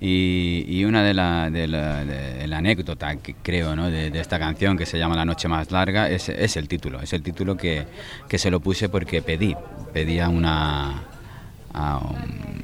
Y, 0.00 0.82
una 0.84 1.04
de 1.04 1.14
la, 1.14 1.50
de 1.50 1.68
la, 1.68 2.56
anécdota 2.56 3.16
que 3.16 3.34
creo 3.34 3.76
¿no? 3.76 3.88
de, 3.88 4.08
esta 4.18 4.38
canción 4.38 4.76
que 4.76 4.84
se 4.84 4.98
llama 4.98 5.14
La 5.14 5.24
noche 5.24 5.46
más 5.46 5.70
larga 5.70 6.10
es, 6.10 6.28
es 6.28 6.56
el 6.56 6.66
título, 6.68 7.00
es 7.00 7.12
el 7.12 7.22
título 7.22 7.56
que, 7.56 7.86
que, 8.28 8.38
se 8.38 8.50
lo 8.50 8.60
puse 8.60 8.88
porque 8.88 9.22
pedí, 9.22 9.54
pedí 9.92 10.18
a, 10.18 10.28
una, 10.28 11.04
a, 11.72 12.00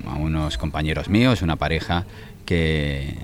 a 0.06 0.14
unos 0.16 0.58
compañeros 0.58 1.08
míos, 1.08 1.42
una 1.42 1.54
pareja 1.54 2.06
que, 2.48 3.14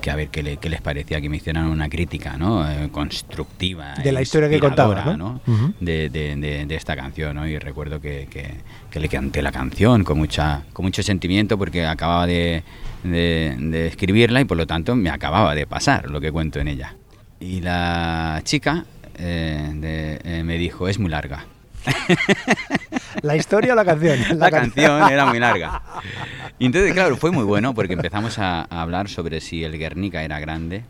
que 0.00 0.10
a 0.10 0.16
ver 0.16 0.30
qué, 0.30 0.42
les 0.42 0.80
parecía 0.80 1.20
que 1.20 1.28
me 1.28 1.36
hicieran 1.36 1.66
una 1.66 1.88
crítica 1.88 2.36
¿no? 2.36 2.68
Eh, 2.68 2.88
constructiva 2.90 3.94
de 4.02 4.10
la 4.10 4.20
historia 4.20 4.48
que 4.48 4.58
contaba 4.58 5.16
¿no? 5.16 5.40
de, 5.78 6.10
de, 6.10 6.66
de, 6.66 6.74
esta 6.74 6.96
canción 6.96 7.36
¿no? 7.36 7.46
y 7.46 7.56
recuerdo 7.56 8.00
que, 8.00 8.26
que, 8.90 8.98
le 8.98 9.08
canté 9.08 9.42
la 9.42 9.52
canción 9.52 10.02
con 10.02 10.18
mucha 10.18 10.64
con 10.72 10.86
mucho 10.86 11.04
sentimiento 11.04 11.56
porque 11.56 11.86
acababa 11.86 12.26
de, 12.26 12.64
escribirla 13.86 14.40
y 14.40 14.44
por 14.44 14.56
lo 14.56 14.66
tanto 14.66 14.96
me 14.96 15.10
acababa 15.10 15.54
de 15.54 15.68
pasar 15.68 16.10
lo 16.10 16.20
que 16.20 16.32
cuento 16.32 16.58
en 16.58 16.66
ella 16.66 16.96
y 17.38 17.60
la 17.60 18.40
chica 18.42 18.86
eh, 19.16 20.18
eh, 20.24 20.42
me 20.44 20.58
dijo 20.58 20.88
es 20.88 20.98
muy 20.98 21.10
larga 21.10 21.46
¿La 23.22 23.36
historia 23.36 23.72
o 23.72 23.76
la 23.76 23.84
canción? 23.84 24.18
La, 24.38 24.50
canción 24.50 25.10
era 25.10 25.26
muy 25.26 25.38
larga. 25.38 25.82
Y 26.58 26.66
entonces, 26.66 26.92
claro, 26.92 27.16
fue 27.16 27.30
muy 27.30 27.44
bueno 27.44 27.74
porque 27.74 27.94
empezamos 27.94 28.38
a, 28.38 28.62
hablar 28.64 29.08
sobre 29.08 29.40
si 29.40 29.64
el 29.64 29.78
Guernica 29.78 30.22
era 30.22 30.38
grande 30.40 30.84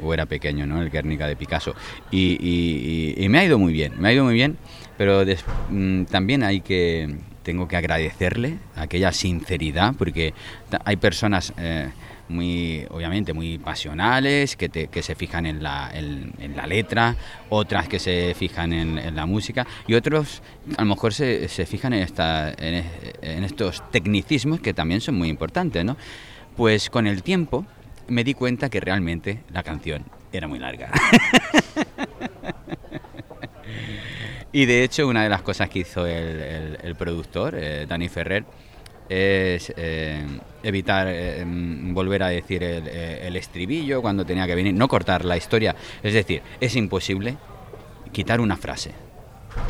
o 0.00 0.14
era 0.14 0.26
pequeño, 0.26 0.66
¿no? 0.66 0.80
El 0.80 0.90
Guernica 0.90 1.26
de 1.26 1.36
Picasso. 1.36 1.74
Y, 2.10 3.26
me 3.28 3.38
ha 3.38 3.44
ido 3.44 3.58
muy 3.58 3.72
bien, 3.72 3.94
me 3.98 4.08
ha 4.08 4.12
ido 4.12 4.24
muy 4.24 4.34
bien, 4.34 4.56
pero 4.96 5.24
mm, 5.70 6.04
también 6.04 6.42
hay 6.42 6.60
que, 6.60 7.16
tengo 7.42 7.68
que 7.68 7.76
agradecerle 7.76 8.58
aquella 8.76 9.12
sinceridad 9.12 9.94
porque 9.96 10.34
hay 10.84 10.96
personas... 10.96 11.52
Eh, 11.58 11.90
muy, 12.28 12.86
obviamente, 12.90 13.32
muy 13.32 13.58
pasionales, 13.58 14.56
que, 14.56 14.68
que 14.68 15.02
se 15.02 15.14
fijan 15.14 15.46
en 15.46 15.62
la, 15.62 15.90
en, 15.92 16.56
la, 16.56 16.66
letra, 16.66 17.16
otras 17.48 17.88
que 17.88 17.98
se 17.98 18.34
fijan 18.34 18.72
en, 18.72 19.14
la 19.14 19.26
música, 19.26 19.66
y 19.86 19.94
otros 19.94 20.42
a 20.76 20.82
lo 20.82 20.88
mejor 20.88 21.14
se, 21.14 21.48
se 21.48 21.66
fijan 21.66 21.92
en, 21.92 22.02
esta, 22.02 22.52
en, 22.52 23.44
estos 23.44 23.82
tecnicismos 23.90 24.60
que 24.60 24.74
también 24.74 25.00
son 25.00 25.16
muy 25.16 25.28
importantes, 25.28 25.84
¿no? 25.84 25.96
Pues 26.56 26.90
con 26.90 27.06
el 27.06 27.22
tiempo 27.22 27.64
me 28.08 28.24
di 28.24 28.34
cuenta 28.34 28.68
que 28.68 28.80
realmente 28.80 29.42
la 29.52 29.62
canción 29.62 30.04
era 30.32 30.48
muy 30.48 30.58
larga. 30.58 30.90
y 34.52 34.66
de 34.66 34.84
hecho, 34.84 35.06
una 35.06 35.22
de 35.22 35.28
las 35.28 35.42
cosas 35.42 35.68
que 35.68 35.80
hizo 35.80 36.06
el, 36.06 36.78
el, 36.82 36.96
productor, 36.96 37.54
eh, 37.56 37.86
Dani 37.86 38.08
Ferrer, 38.08 38.44
es 39.08 39.72
eh, 39.76 40.24
evitar 40.62 41.06
eh, 41.08 41.44
mm, 41.44 41.94
volver 41.94 42.22
a 42.22 42.28
decir 42.28 42.62
eh, 42.62 43.26
el, 43.26 43.36
estribillo 43.36 44.02
cuando 44.02 44.24
tenía 44.24 44.46
que 44.46 44.54
venir, 44.54 44.74
no 44.74 44.88
cortar 44.88 45.24
la 45.24 45.36
historia. 45.36 45.74
Es 46.02 46.12
decir, 46.12 46.42
es 46.60 46.76
imposible 46.76 47.36
quitar 48.12 48.40
una 48.40 48.56
frase. 48.56 48.92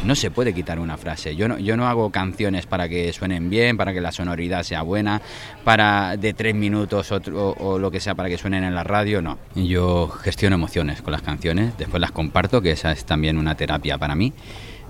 No 0.04 0.14
se 0.14 0.30
puede 0.30 0.52
quitar 0.52 0.78
una 0.78 0.98
frase. 0.98 1.34
Yo 1.34 1.48
no, 1.48 1.58
yo 1.58 1.76
no 1.76 1.88
hago 1.88 2.10
canciones 2.10 2.66
para 2.66 2.88
que 2.88 3.12
suenen 3.12 3.48
bien, 3.48 3.76
para 3.76 3.94
que 3.94 4.00
la 4.00 4.12
sonoridad 4.12 4.62
sea 4.62 4.82
buena, 4.82 5.22
para 5.64 6.16
de 6.16 6.34
tres 6.34 6.54
minutos 6.54 7.10
o, 7.10 7.20
o, 7.58 7.78
lo 7.78 7.90
que 7.90 7.98
sea 7.98 8.14
para 8.14 8.28
que 8.28 8.36
suenen 8.36 8.64
en 8.64 8.74
la 8.74 8.84
radio, 8.84 9.22
no. 9.22 9.38
Yo 9.54 10.08
gestiono 10.08 10.56
emociones 10.56 11.00
con 11.00 11.12
las 11.12 11.22
canciones, 11.22 11.78
después 11.78 12.00
las 12.00 12.12
comparto, 12.12 12.60
que 12.60 12.72
esa 12.72 12.92
es 12.92 13.06
también 13.06 13.38
una 13.38 13.54
terapia 13.54 13.96
para 13.96 14.14
mí 14.14 14.34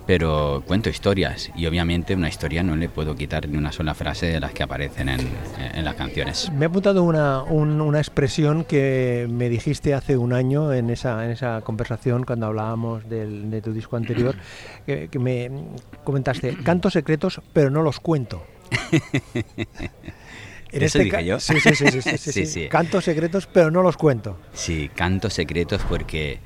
pero 0.09 0.63
cuento 0.67 0.89
historias 0.89 1.51
y 1.55 1.67
obviamente 1.67 2.15
una 2.15 2.31
historia 2.31 2.63
no 2.63 2.75
le 2.77 2.89
puedo 2.89 3.15
quitar 3.15 3.47
ni 3.47 3.59
una 3.59 3.73
sola 3.73 3.95
frase 3.95 4.25
de 4.25 4.41
las 4.41 4.53
que 4.55 4.63
aparecen 4.63 5.11
en, 5.11 5.85
las 5.85 5.95
canciones. 5.97 6.51
Me 6.51 6.65
ha 6.65 6.69
apuntado 6.69 7.03
una, 7.03 7.43
una, 7.43 7.99
expresión 7.99 8.65
que 8.65 9.27
me 9.29 9.51
dijiste 9.51 9.93
hace 9.93 10.17
un 10.17 10.33
año 10.33 10.73
en 10.73 10.89
esa, 10.89 11.27
en 11.27 11.31
esa 11.33 11.61
conversación 11.61 12.25
cuando 12.25 12.47
hablábamos 12.47 13.07
del, 13.07 13.51
de 13.51 13.61
tu 13.61 13.75
disco 13.75 13.99
anterior, 13.99 14.35
que, 14.87 15.11
me 15.19 15.51
comentaste, 16.05 16.57
canto 16.65 16.89
secretos 16.89 17.43
pero 17.53 17.69
no 17.69 17.83
los 17.83 18.01
cuento. 18.01 18.47
En 20.71 20.83
¿Eso 20.83 20.99
este 20.99 21.05
dije 21.05 21.25
yo? 21.25 21.41
Sí 21.41 21.61
sí 21.61 21.75
sí, 21.75 22.19
sí, 22.19 22.47
sí, 22.47 22.69
Cantos 22.69 23.05
secretos, 23.05 23.47
pero 23.47 23.71
no 23.71 23.83
los 23.83 23.97
cuento. 23.97 24.39
Sí, 24.53 24.91
canto 24.95 25.31
secretos 25.31 25.81
porque 25.89 26.41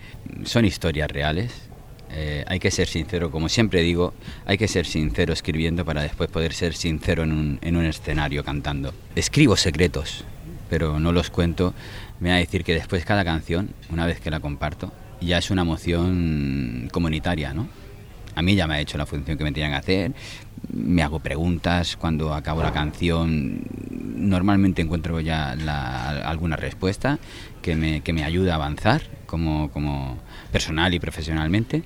son 0.45 0.65
historias 0.65 1.11
reales 1.11 1.72
eh, 2.15 2.45
hay 2.47 2.59
que 2.59 2.71
ser 2.71 2.89
sincero, 2.89 3.31
como 3.31 3.49
siempre 3.49 3.81
digo, 3.81 4.13
hay 4.45 4.59
que 4.59 4.69
ser 4.69 4.87
sincero 4.87 5.33
escribiendo 5.33 5.85
para 5.85 6.03
después 6.03 6.31
poder 6.31 6.53
ser 6.53 6.75
sincero 6.75 7.23
en 7.23 7.33
un, 7.33 7.59
en 7.63 7.77
un 7.77 7.87
escenario 7.87 8.45
cantando. 8.45 8.93
Escribo 9.17 9.57
secretos, 9.57 10.25
pero 10.69 11.01
no 11.01 11.13
los 11.13 11.31
cuento. 11.31 11.75
Me 12.21 12.29
va 12.29 12.37
a 12.37 12.39
decir 12.39 12.65
que 12.65 12.75
después 12.75 13.05
cada 13.05 13.25
canción, 13.25 13.71
una 13.91 14.07
vez 14.07 14.21
que 14.21 14.31
la 14.31 14.41
comparto, 14.41 14.93
ya 15.21 15.39
es 15.39 15.51
una 15.51 15.63
emoción 15.63 16.89
comunitaria, 16.93 17.55
¿no? 17.55 17.69
A 18.35 18.43
mí 18.43 18.55
ya 18.55 18.67
me 18.67 18.75
ha 18.75 18.81
hecho 18.81 18.99
la 18.99 19.07
función 19.07 19.37
que 19.37 19.45
me 19.45 19.53
tenían 19.53 19.73
que 19.73 19.79
hacer, 19.79 20.13
me 20.73 21.03
hago 21.03 21.21
preguntas 21.21 21.97
cuando 21.97 22.33
acabo 22.35 22.63
la 22.63 22.73
canción, 22.73 23.63
normalmente 23.91 24.83
encuentro 24.83 25.21
ya 25.21 25.51
alguna 26.25 26.57
respuesta 26.57 27.19
que 27.61 27.77
me, 27.77 28.01
que 28.01 28.13
me 28.13 28.25
ayuda 28.25 28.53
a 28.53 28.55
avanzar 28.57 29.03
como, 29.27 29.71
como 29.71 30.19
personal 30.51 30.95
y 30.95 30.99
profesionalmente 30.99 31.83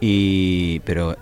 y, 0.00 0.80
pero 0.80 1.16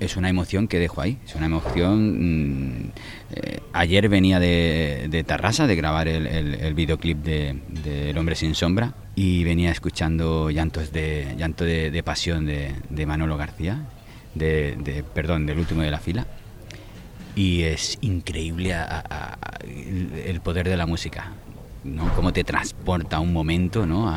es 0.00 0.16
una 0.16 0.28
emoción 0.28 0.68
que 0.68 0.78
dejo 0.78 1.00
ahí, 1.00 1.18
es 1.24 1.34
una 1.34 1.46
emoción... 1.46 2.82
Mm, 2.82 2.90
eh, 3.32 3.60
ayer 3.72 4.08
venía 4.08 4.38
de, 4.40 5.06
de, 5.10 5.24
Tarrasa 5.24 5.66
de 5.66 5.76
grabar 5.76 6.08
el, 6.08 6.26
el, 6.26 6.74
videoclip 6.74 7.18
de, 7.18 8.10
El 8.10 8.18
hombre 8.18 8.34
sin 8.34 8.54
sombra 8.54 8.94
y 9.14 9.44
venía 9.44 9.70
escuchando 9.70 10.50
llantos 10.50 10.92
de, 10.92 11.34
llanto 11.38 11.64
de, 11.64 12.02
pasión 12.04 12.46
de, 12.46 13.06
Manolo 13.06 13.36
García, 13.36 13.86
de, 14.34 15.04
perdón, 15.14 15.46
del 15.46 15.58
último 15.58 15.82
de 15.82 15.90
la 15.90 15.98
fila. 15.98 16.26
Y 17.34 17.62
es 17.62 17.98
increíble 18.00 18.74
el 20.24 20.40
poder 20.40 20.68
de 20.68 20.76
la 20.76 20.86
música. 20.86 21.32
¿No? 21.94 22.12
Cómo 22.14 22.32
te 22.32 22.44
transporta 22.44 23.20
un 23.20 23.32
momento, 23.32 23.86
¿no? 23.86 24.12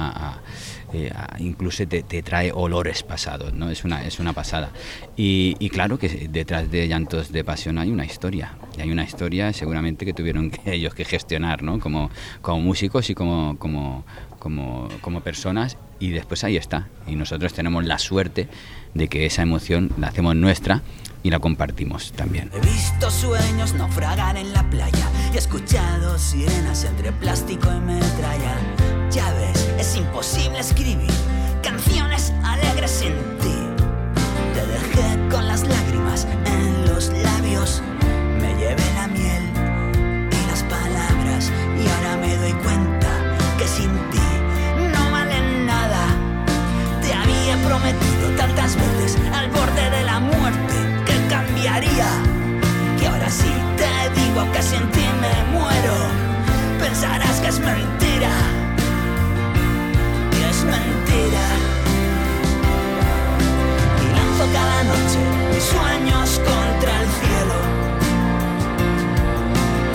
Eh, 0.91 1.11
incluso 1.38 1.88
te, 1.88 2.01
trae 2.01 2.51
olores 2.51 3.03
pasados, 3.03 3.53
¿no? 3.53 3.69
Es 3.69 3.83
una, 3.83 4.05
es 4.05 4.19
una 4.19 4.33
pasada. 4.33 4.71
Y, 5.15 5.69
claro 5.69 5.99
que 5.99 6.27
detrás 6.29 6.71
de 6.71 6.88
Llantos 6.88 7.31
de 7.31 7.43
Pasión 7.43 7.77
hay 7.77 7.91
una 7.91 8.05
historia. 8.05 8.55
Y 8.77 8.81
hay 8.81 8.91
una 8.91 9.03
historia 9.03 9.53
seguramente 9.53 10.05
que 10.05 10.13
tuvieron 10.13 10.49
que 10.49 10.59
ellos 10.73 10.93
que 10.93 11.05
gestionar, 11.05 11.61
¿no? 11.61 11.79
Como, 11.79 12.09
como 12.41 12.61
músicos 12.61 13.09
y 13.09 13.15
como, 13.15 13.57
como, 13.59 14.03
como, 14.39 14.88
como 15.01 15.21
personas. 15.21 15.77
Y 15.99 16.09
después 16.09 16.43
ahí 16.43 16.57
está. 16.57 16.88
Y 17.07 17.15
nosotros 17.15 17.53
tenemos 17.53 17.85
la 17.85 17.99
suerte 17.99 18.47
de 18.93 19.07
que 19.07 19.25
esa 19.25 19.43
emoción 19.43 19.91
la 19.97 20.07
hacemos 20.07 20.35
nuestra 20.35 20.81
y 21.23 21.29
la 21.29 21.39
compartimos 21.39 22.11
también. 22.13 22.49
He 22.53 22.59
visto 22.61 23.11
sueños 23.11 23.73
naufragar 23.73 24.38
en 24.38 24.53
la 24.53 24.67
playa 24.69 25.09
y 25.17 25.18
he 25.36 25.39
escuchado 25.39 26.17
sirenas 26.17 26.83
entre 26.83 27.12
plástico 27.12 27.71
y 27.71 27.79
metralla. 27.79 28.55
Ya 29.12 29.31
ves, 29.33 29.69
es 29.77 29.95
imposible 29.95 30.59
escribir 30.59 31.12
canciones 31.62 32.33
alegres 32.43 32.91
sin 32.91 33.13
ti. 33.39 33.55
Te 34.53 34.65
dejé 34.65 35.29
con 35.29 35.48
las 35.48 35.67
lágrimas 35.67 36.25
en 36.45 36.88
los 36.88 37.09
labios, 37.09 37.81
me 38.39 38.53
llevé 38.55 38.93
la 38.95 39.07
miel 39.07 39.43
y 40.31 40.48
las 40.48 40.63
palabras 40.63 41.51
y 41.77 41.88
ahora 41.88 42.17
me 42.17 42.36
doy 42.38 42.53
cuenta 42.63 43.09
que 43.57 43.67
sin 43.67 43.91
ti 44.12 44.27
no 44.93 45.12
valen 45.12 45.65
nada. 45.65 46.07
Te 47.01 47.13
había 47.13 47.55
prometido 47.67 48.29
tantas 48.38 48.75
veces 48.75 49.17
al 49.33 49.50
borde 49.51 49.89
de 49.89 50.03
la 50.03 50.19
muerte 50.19 50.69
que 53.00 53.07
ahora 53.07 53.29
sí 53.29 53.59
digo 54.39 54.51
que 54.51 54.62
sin 54.62 54.91
ti 54.91 55.05
me 55.22 55.58
muero. 55.58 55.96
Pensarás 56.79 57.39
que 57.39 57.48
es 57.48 57.60
mentira. 57.60 58.31
Y 60.31 60.43
es 60.50 60.63
mentira. 60.63 61.46
Y 64.03 64.05
lanzo 64.15 64.46
cada 64.53 64.84
noche 64.84 65.19
mis 65.53 65.63
sueños 65.63 66.41
contra 66.50 66.91
el 67.01 67.08
cielo. 67.19 67.58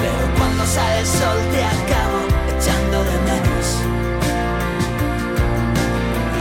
Pero 0.01 0.25
cuando 0.39 0.67
sale 0.67 1.01
el 1.01 1.07
sol 1.07 1.39
te 1.53 1.65
acabo 1.65 2.19
echando 2.53 3.05
de 3.11 3.17
menos. 3.29 3.67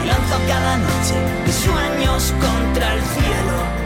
Y 0.01 0.07
lanzo 0.07 0.37
cada 0.47 0.77
noche 0.77 1.15
mis 1.45 1.55
sueños 1.55 2.33
contra 2.41 2.93
el 2.93 3.01
cielo 3.01 3.83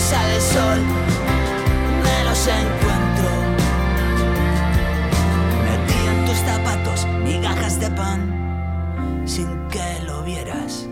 sale 0.00 0.34
el 0.34 0.42
sol, 0.42 1.09
encuentro. 2.50 3.28
Metí 5.64 6.00
en 6.08 6.24
tus 6.26 6.36
zapatos 6.36 7.06
migajas 7.24 7.80
de 7.80 7.90
pan 7.90 9.22
sin 9.26 9.46
que 9.68 10.04
lo 10.06 10.22
vieras. 10.22 10.86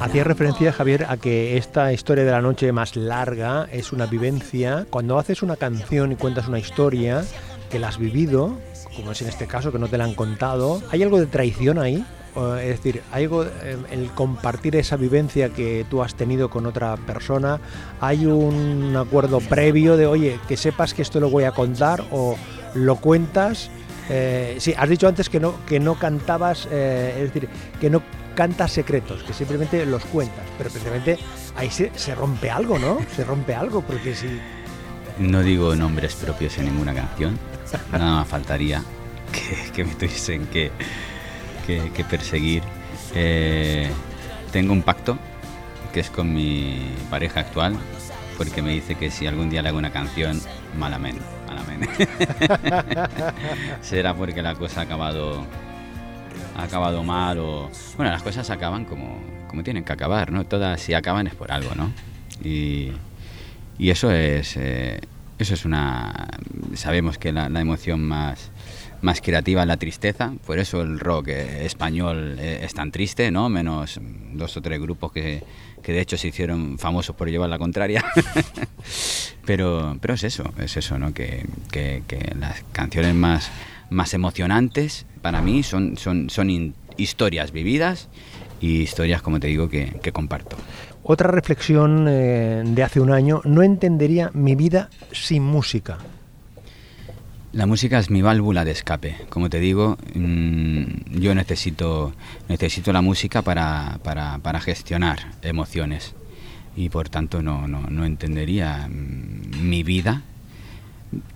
Hacía 0.00 0.24
referencia, 0.24 0.72
Javier, 0.72 1.06
a 1.08 1.16
que 1.18 1.56
esta 1.56 1.92
historia 1.92 2.24
de 2.24 2.30
la 2.30 2.40
noche 2.40 2.72
más 2.72 2.96
larga 2.96 3.68
es 3.70 3.92
una 3.92 4.06
vivencia. 4.06 4.86
Cuando 4.88 5.18
haces 5.18 5.42
una 5.42 5.56
canción 5.56 6.12
y 6.12 6.16
cuentas 6.16 6.48
una 6.48 6.58
historia 6.58 7.22
que 7.70 7.78
la 7.78 7.88
has 7.88 7.98
vivido, 7.98 8.56
como 8.96 9.12
es 9.12 9.22
en 9.22 9.28
este 9.28 9.46
caso, 9.46 9.70
que 9.70 9.78
no 9.78 9.88
te 9.88 9.98
la 9.98 10.04
han 10.04 10.14
contado, 10.14 10.82
¿hay 10.90 11.02
algo 11.02 11.20
de 11.20 11.26
traición 11.26 11.78
ahí? 11.78 12.04
Es 12.36 12.68
decir, 12.68 13.02
algo, 13.10 13.44
em, 13.44 13.84
el 13.90 14.10
compartir 14.10 14.76
esa 14.76 14.96
vivencia 14.96 15.48
que 15.48 15.84
tú 15.90 16.02
has 16.02 16.14
tenido 16.14 16.48
con 16.48 16.66
otra 16.66 16.96
persona, 16.96 17.60
hay 18.00 18.26
un 18.26 18.94
acuerdo 18.96 19.40
previo 19.40 19.96
de, 19.96 20.06
oye, 20.06 20.38
que 20.46 20.56
sepas 20.56 20.94
que 20.94 21.02
esto 21.02 21.18
lo 21.18 21.28
voy 21.28 21.44
a 21.44 21.52
contar 21.52 22.04
o 22.10 22.36
lo 22.74 22.96
cuentas. 22.96 23.70
Eh, 24.08 24.56
sí, 24.58 24.74
has 24.76 24.88
dicho 24.88 25.08
antes 25.08 25.28
que 25.28 25.40
no, 25.40 25.54
que 25.66 25.80
no 25.80 25.96
cantabas, 25.96 26.68
eh, 26.70 27.14
es 27.16 27.32
decir, 27.32 27.48
que 27.80 27.90
no 27.90 28.02
cantas 28.34 28.72
secretos, 28.72 29.22
que 29.24 29.32
simplemente 29.32 29.84
los 29.84 30.04
cuentas, 30.04 30.44
pero 30.56 30.70
precisamente 30.70 31.18
ahí 31.56 31.70
se, 31.70 32.14
rompe 32.14 32.50
algo, 32.50 32.78
¿no? 32.78 32.98
Se 33.14 33.24
rompe 33.24 33.54
algo, 33.54 33.82
porque 33.82 34.14
si... 34.14 34.28
No 35.18 35.42
digo 35.42 35.74
nombres 35.74 36.14
propios 36.14 36.56
en 36.58 36.66
ninguna 36.66 36.94
canción, 36.94 37.38
nada 37.92 38.14
más 38.14 38.28
faltaría 38.28 38.82
que, 39.32 39.72
que 39.72 39.84
me 39.84 39.94
tuviesen 39.94 40.46
que 40.46 40.70
que, 41.94 42.04
perseguir. 42.04 42.62
Eh, 43.14 43.90
tengo 44.52 44.72
un 44.72 44.82
pacto 44.82 45.18
que 45.92 46.00
es 46.00 46.10
con 46.10 46.32
mi 46.32 46.78
pareja 47.10 47.40
actual, 47.40 47.76
porque 48.38 48.62
me 48.62 48.70
dice 48.70 48.94
que 48.94 49.10
si 49.10 49.26
algún 49.26 49.50
día 49.50 49.62
le 49.62 49.68
hago 49.68 49.78
una 49.78 49.90
canción, 49.90 50.40
malamente. 50.78 51.22
Será 53.80 54.14
porque 54.14 54.42
la 54.42 54.54
cosa 54.54 54.80
ha 54.80 54.84
acabado, 54.84 55.44
ha 56.56 56.62
acabado 56.62 57.02
mal 57.02 57.38
o... 57.38 57.70
Bueno, 57.96 58.12
las 58.12 58.22
cosas 58.22 58.48
acaban 58.50 58.84
como, 58.84 59.20
como 59.48 59.62
tienen 59.62 59.84
que 59.84 59.92
acabar, 59.92 60.30
¿no? 60.30 60.44
Todas 60.44 60.80
si 60.80 60.94
acaban 60.94 61.26
es 61.26 61.34
por 61.34 61.52
algo, 61.52 61.74
¿no? 61.74 61.90
Y, 62.42 62.92
y 63.78 63.90
eso 63.90 64.10
es... 64.10 64.56
Eh, 64.56 65.00
eso 65.38 65.54
es 65.54 65.64
una... 65.64 66.28
Sabemos 66.74 67.16
que 67.16 67.32
la 67.32 67.46
emoción 67.46 68.02
más 68.02 68.50
más 69.02 69.20
creativa 69.20 69.64
la 69.66 69.76
tristeza, 69.76 70.32
por 70.46 70.58
eso 70.58 70.82
el 70.82 71.00
rock 71.00 71.28
eh, 71.28 71.64
español 71.64 72.36
eh, 72.38 72.60
es 72.62 72.74
tan 72.74 72.90
triste, 72.90 73.30
¿no? 73.30 73.48
Menos 73.48 74.00
dos 74.32 74.56
o 74.56 74.62
tres 74.62 74.80
grupos 74.80 75.12
que, 75.12 75.42
que 75.82 75.92
de 75.92 76.00
hecho 76.00 76.16
se 76.16 76.28
hicieron 76.28 76.78
famosos 76.78 77.16
por 77.16 77.30
llevar 77.30 77.48
la 77.48 77.58
contraria. 77.58 78.04
pero, 79.46 79.96
pero 80.00 80.14
es 80.14 80.24
eso, 80.24 80.44
es 80.58 80.76
eso, 80.76 80.98
¿no? 80.98 81.12
Que, 81.14 81.46
que, 81.70 82.02
las 82.38 82.62
canciones 82.72 83.14
más, 83.14 83.50
más 83.90 84.14
emocionantes 84.14 85.06
para 85.22 85.40
mí 85.42 85.62
son, 85.62 85.96
son, 85.96 86.30
son 86.30 86.74
historias 86.96 87.52
vividas 87.52 88.08
y 88.60 88.82
historias, 88.82 89.22
como 89.22 89.40
te 89.40 89.48
digo, 89.48 89.68
que, 89.68 89.98
que 90.02 90.12
comparto. 90.12 90.56
Otra 91.02 91.30
reflexión 91.30 92.06
eh, 92.08 92.62
de 92.64 92.82
hace 92.82 93.00
un 93.00 93.10
año, 93.10 93.40
no 93.44 93.62
entendería 93.62 94.30
mi 94.34 94.54
vida 94.54 94.90
sin 95.12 95.42
música. 95.42 95.98
La 97.52 97.66
música 97.66 97.98
es 97.98 98.10
mi 98.10 98.22
válvula 98.22 98.64
de 98.64 98.70
escape. 98.70 99.16
Como 99.28 99.50
te 99.50 99.58
digo, 99.58 99.98
mm, 100.14 101.18
yo 101.18 101.34
necesito, 101.34 102.12
necesito 102.48 102.92
la 102.92 103.00
música 103.00 103.42
para, 103.42 103.98
para, 104.04 104.60
gestionar 104.60 105.32
emociones 105.42 106.14
y 106.76 106.90
por 106.90 107.08
tanto 107.08 107.42
no, 107.42 107.66
no, 107.66 107.82
no 107.90 108.04
entendería 108.04 108.88
mm, 108.88 109.68
mi 109.68 109.82
vida. 109.82 110.22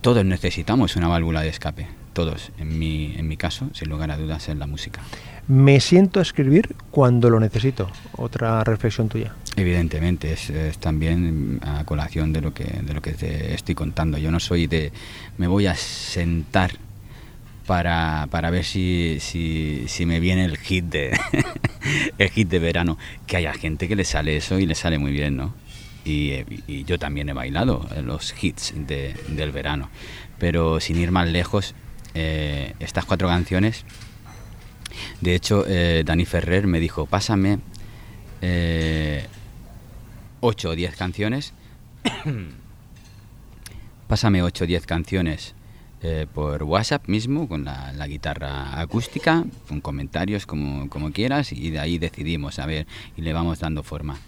Todos 0.03 0.25
necesitamos 0.25 0.95
una 0.95 1.09
válvula 1.09 1.43
de 1.43 1.49
escape, 1.49 1.89
todos. 2.13 2.53
En 2.59 2.79
mi, 2.79 3.17
en 3.17 3.27
mi 3.27 3.37
caso, 3.37 3.71
sin 3.73 3.89
lugar 3.89 4.13
a 4.13 4.17
dudas, 4.17 4.49
es 4.49 4.57
la 4.57 4.69
música. 4.69 5.01
Me 5.47 5.79
siento 5.81 6.21
a 6.21 6.23
escribir 6.23 6.75
cuando 6.91 7.29
lo 7.29 7.39
necesito. 7.39 7.91
Otra 8.17 8.65
reflexión 8.65 9.09
tuya. 9.09 9.35
Evidentemente, 9.57 10.33
es, 10.33 10.79
también 10.79 11.61
a 11.63 11.85
colación 11.85 12.33
de 12.33 12.41
lo 12.41 12.55
que 12.55 12.65
de 12.65 12.95
lo 12.95 13.03
que 13.03 13.13
te 13.13 13.55
estoy 13.55 13.75
contando. 13.75 14.17
Yo 14.17 14.31
no 14.31 14.41
soy 14.41 14.67
de 14.67 14.91
me 15.37 15.47
voy 15.47 15.67
a 15.67 15.75
sentar 15.75 16.73
para, 17.67 18.27
para 18.31 18.51
ver 18.51 18.65
si, 18.65 19.19
si, 19.21 20.07
me 20.07 20.19
viene 20.19 20.45
el 20.45 20.57
hit 20.57 20.87
de 20.87 21.19
el 22.19 22.31
hit 22.31 22.49
de 22.49 22.59
verano. 22.59 22.99
Que 23.27 23.37
haya 23.37 23.53
gente 23.53 23.87
que 23.87 23.97
le 23.97 24.05
sale 24.05 24.37
eso 24.37 24.59
y 24.59 24.67
le 24.67 24.75
sale 24.75 24.99
muy 24.99 25.13
bien, 25.13 25.37
¿no? 25.37 25.55
Y, 26.07 26.85
yo 26.85 26.99
también 26.99 27.29
he 27.29 27.33
bailado 27.33 27.87
los 28.03 28.35
hits 28.43 28.75
de, 28.77 29.15
del 29.29 29.53
verano. 29.53 29.91
Pero 30.39 30.81
sin 30.81 30.99
ir 30.99 31.11
más 31.11 31.29
lejos, 31.29 31.75
eh, 32.15 32.75
estas 32.81 33.05
cuatro 33.05 33.29
canciones 33.29 33.85
de 35.21 35.35
hecho, 35.35 35.65
eh, 35.67 36.03
Dani 36.05 36.25
Ferrer 36.25 36.67
me 36.67 36.81
dijo, 36.81 37.07
pásame 37.07 37.59
eh, 38.41 39.27
ocho 40.41 40.71
o 40.71 40.75
diez 40.75 40.97
canciones, 40.97 41.53
pásame 44.09 44.43
ocho 44.43 44.65
o 44.65 44.67
diez 44.67 44.87
canciones 44.87 45.55
eh, 46.03 46.27
por 46.33 46.63
WhatsApp 46.65 47.09
mismo, 47.09 47.49
con 47.49 47.65
la, 47.65 48.07
guitarra 48.07 48.79
acústica, 48.79 49.45
con 49.69 49.81
comentarios 49.81 50.45
como, 50.45 50.91
como 50.91 51.13
quieras, 51.13 51.53
y 51.53 51.71
de 51.71 51.81
ahí 51.81 51.97
decidimos, 51.97 52.59
a 52.59 52.67
ver, 52.67 52.87
y 53.17 53.23
le 53.23 53.33
vamos 53.33 53.61
dando 53.61 53.83
forma. 53.83 54.19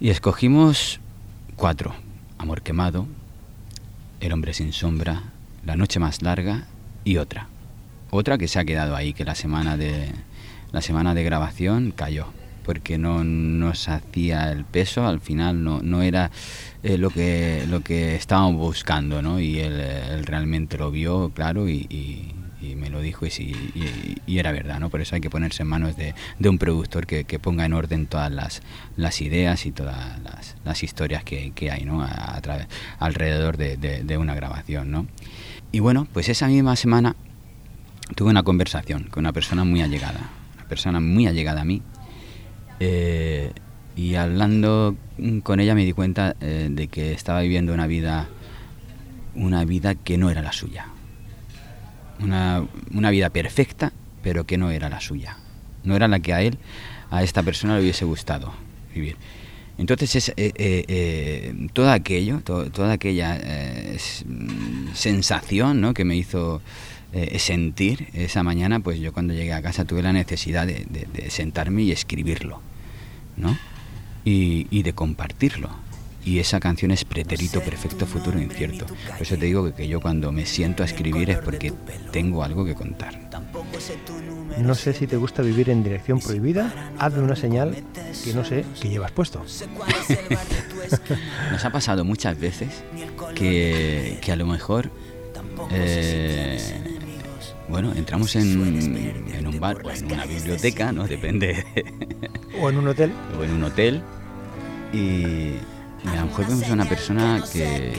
Y 0.00 0.10
escogimos 0.10 1.00
cuatro, 1.56 1.94
Amor 2.36 2.62
quemado, 2.62 3.06
El 4.20 4.32
hombre 4.32 4.54
sin 4.54 4.72
sombra, 4.72 5.22
La 5.64 5.76
noche 5.76 5.98
más 5.98 6.20
larga 6.20 6.66
y 7.04 7.16
otra. 7.16 7.48
Otra 8.10 8.38
que 8.38 8.48
se 8.48 8.58
ha 8.58 8.64
quedado 8.64 8.96
ahí, 8.96 9.12
que 9.12 9.24
la 9.24 9.34
semana 9.34 9.76
de, 9.76 10.10
la 10.72 10.82
semana 10.82 11.14
de 11.14 11.22
grabación 11.22 11.92
cayó, 11.94 12.26
porque 12.64 12.98
no 12.98 13.22
nos 13.24 13.88
hacía 13.88 14.50
el 14.50 14.64
peso, 14.64 15.06
al 15.06 15.20
final 15.20 15.62
no, 15.62 15.80
no 15.80 16.02
era 16.02 16.30
eh, 16.82 16.98
lo, 16.98 17.10
que, 17.10 17.64
lo 17.68 17.80
que 17.80 18.16
estábamos 18.16 18.56
buscando, 18.56 19.22
¿no? 19.22 19.40
Y 19.40 19.60
él, 19.60 20.24
realmente 20.26 20.76
lo 20.76 20.90
vio, 20.90 21.30
claro, 21.34 21.68
y, 21.68 22.34
me 22.76 22.90
lo 22.90 23.00
dijo 23.00 23.26
y, 23.26 24.18
y, 24.26 24.38
era 24.38 24.52
verdad, 24.52 24.80
¿no? 24.80 24.90
Por 24.90 25.00
eso 25.00 25.14
hay 25.14 25.20
que 25.20 25.30
ponerse 25.30 25.62
en 25.62 25.68
manos 25.68 25.96
de, 25.96 26.14
de 26.38 26.48
un 26.48 26.58
productor 26.58 27.06
que, 27.06 27.24
que, 27.24 27.38
ponga 27.38 27.64
en 27.64 27.72
orden 27.72 28.06
todas 28.06 28.30
las, 28.30 28.62
las 28.96 29.20
ideas 29.22 29.66
y 29.66 29.72
todas 29.72 30.20
las, 30.22 30.56
las 30.64 30.82
historias 30.82 31.24
que, 31.24 31.52
que 31.52 31.70
hay, 31.70 31.84
¿no? 31.84 32.02
A, 32.02 32.40
alrededor 32.98 33.56
de, 33.56 33.76
de, 33.76 34.04
de, 34.04 34.18
una 34.18 34.34
grabación, 34.34 34.90
¿no? 34.90 35.06
y 35.72 35.78
bueno, 35.78 36.06
pues 36.12 36.28
esa 36.28 36.48
misma 36.48 36.74
semana 36.76 37.16
tuve 38.14 38.30
una 38.30 38.42
conversación 38.42 39.04
con 39.04 39.22
una 39.24 39.32
persona 39.32 39.64
muy 39.64 39.82
allegada, 39.82 40.30
una 40.54 40.68
persona 40.68 41.00
muy 41.00 41.26
allegada 41.26 41.62
a 41.62 41.64
mí. 41.64 41.82
Eh, 42.80 43.52
y 43.96 44.14
hablando 44.14 44.96
con 45.42 45.60
ella 45.60 45.74
me 45.74 45.84
di 45.84 45.92
cuenta 45.92 46.36
eh, 46.40 46.68
de 46.70 46.88
que 46.88 47.12
estaba 47.12 47.40
viviendo 47.42 47.74
una 47.74 47.86
vida, 47.86 48.28
una 49.34 49.64
vida 49.64 49.94
que 49.94 50.16
no 50.16 50.30
era 50.30 50.42
la 50.42 50.52
suya. 50.52 50.86
Una, 52.20 52.64
una, 52.94 53.10
vida 53.10 53.30
perfecta, 53.30 53.92
pero 54.22 54.44
que 54.44 54.58
no 54.58 54.70
era 54.70 54.88
la 54.88 55.00
suya. 55.00 55.38
No 55.84 55.96
era 55.96 56.06
la 56.08 56.20
que 56.20 56.34
a 56.34 56.42
él, 56.42 56.58
a 57.10 57.22
esta 57.22 57.42
persona 57.42 57.76
le 57.76 57.82
hubiese 57.82 58.04
gustado 58.04 58.52
vivir. 58.94 59.16
Entonces 59.78 60.14
es, 60.16 60.28
eh, 60.36 60.52
eh, 60.56 61.68
todo 61.72 61.90
aquello, 61.90 62.40
toda 62.42 62.92
aquella 62.92 63.40
sensación 64.92 65.80
¿no? 65.80 65.94
que 65.94 66.04
me 66.04 66.16
hizo 66.16 66.60
sentir 67.38 68.08
esa 68.12 68.42
mañana, 68.42 68.80
pues 68.80 69.00
yo 69.00 69.12
cuando 69.12 69.34
llegué 69.34 69.52
a 69.52 69.62
casa 69.62 69.84
tuve 69.84 70.02
la 70.02 70.12
necesidad 70.12 70.66
de, 70.66 70.86
de 70.88 71.30
sentarme 71.30 71.82
y 71.82 71.92
escribirlo. 71.92 72.60
¿no? 73.36 73.56
y, 74.24 74.82
de 74.82 74.92
compartirlo. 74.92 75.70
Y 76.22 76.38
esa 76.38 76.60
canción 76.60 76.90
es 76.90 77.04
Pretérito 77.06 77.62
Perfecto 77.62 78.06
Futuro 78.06 78.38
Incierto. 78.38 78.86
Por 78.86 79.22
eso 79.22 79.36
te 79.38 79.46
digo 79.46 79.74
que, 79.74 79.88
yo 79.88 80.00
cuando 80.00 80.32
me 80.32 80.44
siento 80.44 80.82
a 80.82 80.86
escribir 80.86 81.30
es 81.30 81.38
porque 81.38 81.72
tengo 82.12 82.44
algo 82.44 82.64
que 82.64 82.74
contar. 82.74 83.30
No 84.58 84.74
sé 84.74 84.92
si 84.92 85.06
te 85.06 85.16
gusta 85.16 85.40
vivir 85.40 85.70
en 85.70 85.82
dirección 85.82 86.20
prohibida. 86.20 86.92
Hazme 86.98 87.22
una 87.22 87.36
señal 87.36 87.74
que 88.22 88.34
no 88.34 88.44
sé 88.44 88.66
que 88.80 88.90
llevas 88.90 89.12
puesto. 89.12 89.42
Nos 91.50 91.64
ha 91.64 91.70
pasado 91.70 92.04
muchas 92.04 92.38
veces 92.38 92.84
que, 93.34 94.18
que 94.20 94.32
a 94.32 94.36
lo 94.36 94.46
mejor 94.46 94.90
eh, 95.70 96.99
bueno, 97.70 97.92
entramos 97.94 98.34
en, 98.36 99.24
en, 99.32 99.46
un 99.46 99.60
bar 99.60 99.78
o 99.84 99.90
en 99.90 100.12
una 100.12 100.26
biblioteca, 100.26 100.92
¿no? 100.92 101.06
Depende. 101.06 101.64
o 102.60 102.68
en 102.68 102.78
un 102.78 102.88
hotel. 102.88 103.12
O 103.38 103.44
en 103.44 103.52
un 103.52 103.64
hotel. 103.64 104.02
Y, 104.92 105.54
a 106.04 106.16
lo 106.16 106.26
mejor 106.26 106.48
vemos 106.48 106.68
a 106.68 106.72
una 106.72 106.84
persona 106.86 107.44
que 107.52 107.92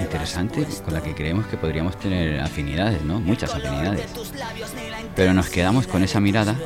interesante, 0.00 0.66
con 0.84 0.94
la 0.94 1.02
que 1.02 1.14
creemos 1.14 1.46
que 1.46 1.56
podríamos 1.56 1.98
tener 1.98 2.40
afinidades, 2.40 3.02
¿no? 3.02 3.20
Muchas 3.20 3.54
afinidades. 3.54 4.06
Pero 5.14 5.34
nos 5.34 5.48
quedamos 5.50 5.86
con 5.86 6.02
esa 6.02 6.20
mirada, 6.20 6.56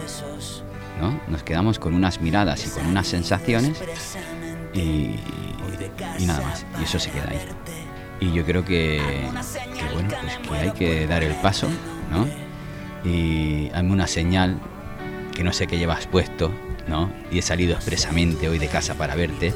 ¿no? 1.01 1.18
Nos 1.29 1.42
quedamos 1.42 1.79
con 1.79 1.94
unas 1.94 2.20
miradas 2.20 2.66
y 2.66 2.70
con 2.70 2.87
unas 2.87 3.09
sensaciones 3.09 3.83
y, 4.75 5.16
y 6.18 6.27
nada 6.27 6.42
más. 6.42 6.66
Y 6.79 6.85
eso 6.85 6.98
se 6.98 7.11
queda 7.11 7.29
ahí. 7.31 7.40
Y 8.20 8.33
yo 8.33 8.44
creo 8.44 8.64
que, 8.64 9.01
que 9.75 9.94
bueno, 9.94 10.11
pues 10.46 10.61
que 10.61 10.68
hay 10.68 10.70
que 10.72 11.07
dar 11.09 11.25
el 11.25 11.35
paso, 11.37 11.68
¿no? 12.11 12.52
Y 13.05 13.71
hazme 13.75 13.93
una 13.93 14.07
señal 14.07 14.59
que 15.35 15.43
no 15.43 15.53
sé 15.53 15.67
qué 15.67 15.79
llevas 15.79 16.07
puesto, 16.07 16.53
¿no? 16.87 17.11
Y 17.31 17.38
he 17.38 17.43
salido 17.43 17.75
expresamente 17.75 18.49
hoy 18.49 18.59
de 18.59 18.69
casa 18.69 18.95
para 18.95 19.15
verte, 19.15 19.55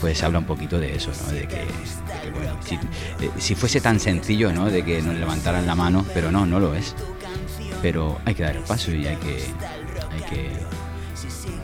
pues 0.00 0.22
habla 0.22 0.38
un 0.38 0.46
poquito 0.46 0.78
de 0.78 0.94
eso, 0.94 1.10
¿no? 1.24 1.32
De 1.32 1.46
que, 1.46 1.64
bueno, 2.34 2.58
eh, 3.20 3.30
si, 3.38 3.54
fuese 3.54 3.80
tan 3.80 4.00
sencillo, 4.00 4.52
¿no? 4.52 4.70
De 4.70 4.84
que 4.84 5.02
nos 5.02 5.16
levantaran 5.16 5.66
la 5.66 5.74
mano, 5.74 6.04
pero 6.14 6.32
no, 6.32 6.46
no 6.46 6.60
lo 6.60 6.74
es. 6.74 6.94
Pero 7.82 8.18
hay 8.24 8.34
que 8.34 8.42
dar 8.42 8.56
el 8.56 8.62
paso 8.62 8.90
y 8.90 9.06
hay 9.06 9.16
que, 9.16 9.44
hay 10.10 10.22
que, 10.30 10.50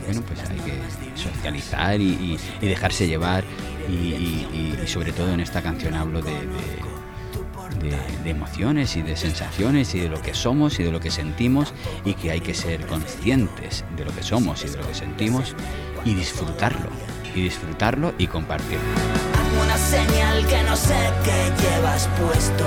bueno, 0.05 0.21
pues 0.21 0.39
hay 0.49 0.59
que 0.59 0.79
socializar 1.19 1.99
y, 1.99 2.37
dejarse 2.61 3.07
llevar 3.07 3.43
y, 3.89 4.87
sobre 4.87 5.11
todo 5.11 5.33
en 5.33 5.39
esta 5.39 5.61
canción 5.61 5.95
hablo 5.95 6.21
de, 6.21 6.31
emociones 8.25 8.95
y 8.95 9.01
de 9.01 9.15
sensaciones 9.15 9.93
y 9.95 9.99
de 9.99 10.09
lo 10.09 10.21
que 10.21 10.33
somos 10.33 10.79
y 10.79 10.83
de 10.83 10.91
lo 10.91 10.99
que 10.99 11.11
sentimos 11.11 11.73
y 12.03 12.13
que 12.13 12.31
hay 12.31 12.41
que 12.41 12.53
ser 12.53 12.85
conscientes 12.85 13.83
de 13.95 14.05
lo 14.05 14.13
que 14.15 14.23
somos 14.23 14.63
y 14.63 14.69
de 14.69 14.77
lo 14.77 14.87
que 14.87 14.93
sentimos 14.93 15.55
y 16.03 16.13
disfrutarlo 16.13 16.89
y 17.35 17.41
disfrutarlo 17.41 18.13
y 18.17 18.27
compartirlo. 18.27 18.85
Una 19.61 19.77
señal 19.77 20.45
que 20.47 20.63
no 20.63 20.75
sé 20.75 20.95
qué 21.23 21.51
llevas 21.61 22.09
puesto. 22.19 22.65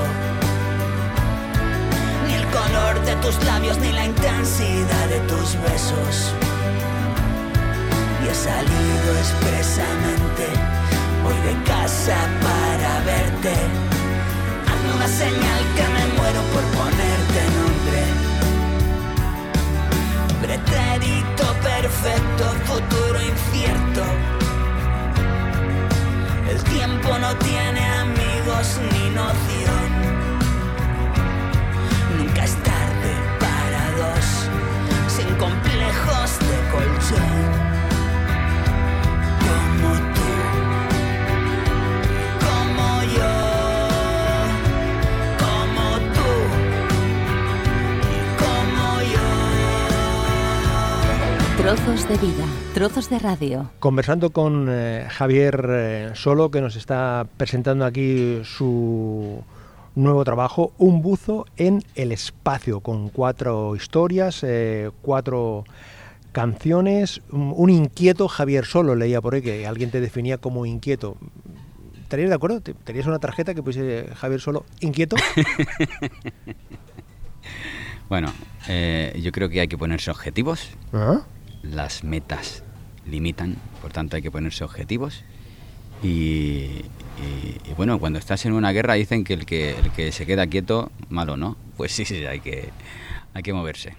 Ni 2.26 2.34
el 2.34 2.44
color 2.46 3.04
de 3.04 3.14
tus 3.16 3.42
labios 3.44 3.78
ni 3.78 3.92
la 3.92 4.04
intensidad 4.04 5.08
de 5.08 5.20
tus 5.20 5.54
besos. 5.62 6.32
Y 8.24 8.28
he 8.28 8.34
salido 8.34 9.18
expresamente 9.18 10.44
hoy 11.26 11.36
de 11.46 11.62
casa 11.64 12.16
para 12.42 13.00
verte 13.04 13.97
una 14.94 15.08
señal 15.08 15.62
que 15.76 15.86
me 15.94 16.04
muero 16.16 16.40
por 16.52 16.62
ponerte 16.76 17.40
nombre. 17.58 18.02
Pretérito 20.42 21.44
perfecto, 21.62 22.44
futuro 22.64 23.18
incierto. 23.22 24.02
El 26.50 26.62
tiempo 26.64 27.18
no 27.18 27.34
tiene 27.36 27.84
amigos 28.06 28.80
ni 28.92 29.10
noción. 29.10 29.88
Nunca 32.18 32.44
es 32.44 32.54
tarde 32.62 33.12
para 33.38 33.80
dos, 34.02 34.26
sin 35.08 35.34
complejos 35.36 36.38
de 36.48 36.56
colchón. 36.72 37.67
Trozos 51.68 52.08
de 52.08 52.16
vida, 52.16 52.46
trozos 52.72 53.10
de 53.10 53.18
radio. 53.18 53.70
Conversando 53.78 54.30
con 54.30 54.68
eh, 54.70 55.06
Javier 55.10 55.66
eh, 55.68 56.10
Solo, 56.14 56.50
que 56.50 56.62
nos 56.62 56.76
está 56.76 57.26
presentando 57.36 57.84
aquí 57.84 58.40
su 58.42 59.44
nuevo 59.94 60.24
trabajo, 60.24 60.72
Un 60.78 61.02
buzo 61.02 61.44
en 61.58 61.84
el 61.94 62.10
espacio, 62.10 62.80
con 62.80 63.10
cuatro 63.10 63.76
historias, 63.76 64.42
eh, 64.44 64.90
cuatro 65.02 65.64
canciones, 66.32 67.20
un, 67.32 67.68
inquieto 67.68 68.28
Javier 68.28 68.64
Solo, 68.64 68.94
leía 68.94 69.20
por 69.20 69.34
ahí 69.34 69.42
que 69.42 69.66
alguien 69.66 69.90
te 69.90 70.00
definía 70.00 70.38
como 70.38 70.64
inquieto. 70.64 71.18
¿Estarías 72.00 72.30
de 72.30 72.34
acuerdo? 72.34 72.62
¿Tenías 72.62 73.06
una 73.06 73.18
tarjeta 73.18 73.52
que 73.52 73.62
pusiese 73.62 74.08
Javier 74.14 74.40
Solo 74.40 74.64
inquieto? 74.80 75.16
bueno, 78.08 78.32
yo 79.20 79.32
creo 79.32 79.50
que 79.50 79.60
hay 79.60 79.68
que 79.68 79.76
ponerse 79.76 80.10
objetivos. 80.10 80.70
¿Ah? 80.94 81.26
Las 81.62 82.04
metas 82.04 82.62
limitan, 83.06 83.56
por 83.82 83.92
tanto 83.92 84.16
hay 84.16 84.22
que 84.22 84.30
ponerse 84.30 84.64
objetivos. 84.64 85.24
Y, 86.02 86.84
bueno, 87.76 87.98
cuando 87.98 88.18
estás 88.18 88.44
en 88.46 88.52
una 88.52 88.72
guerra 88.72 88.94
dicen 88.94 89.24
que 89.24 89.34
el 89.34 89.46
que, 89.46 89.70
el 89.70 89.90
que 89.90 90.12
se 90.12 90.26
queda 90.26 90.46
quieto, 90.46 90.90
malo, 91.08 91.36
¿no? 91.36 91.56
Pues 91.76 91.92
sí, 91.92 92.04
sí, 92.04 92.24
hay 92.26 92.40
que, 92.40 92.68
hay 93.34 93.42
que 93.42 93.52
moverse. 93.52 93.94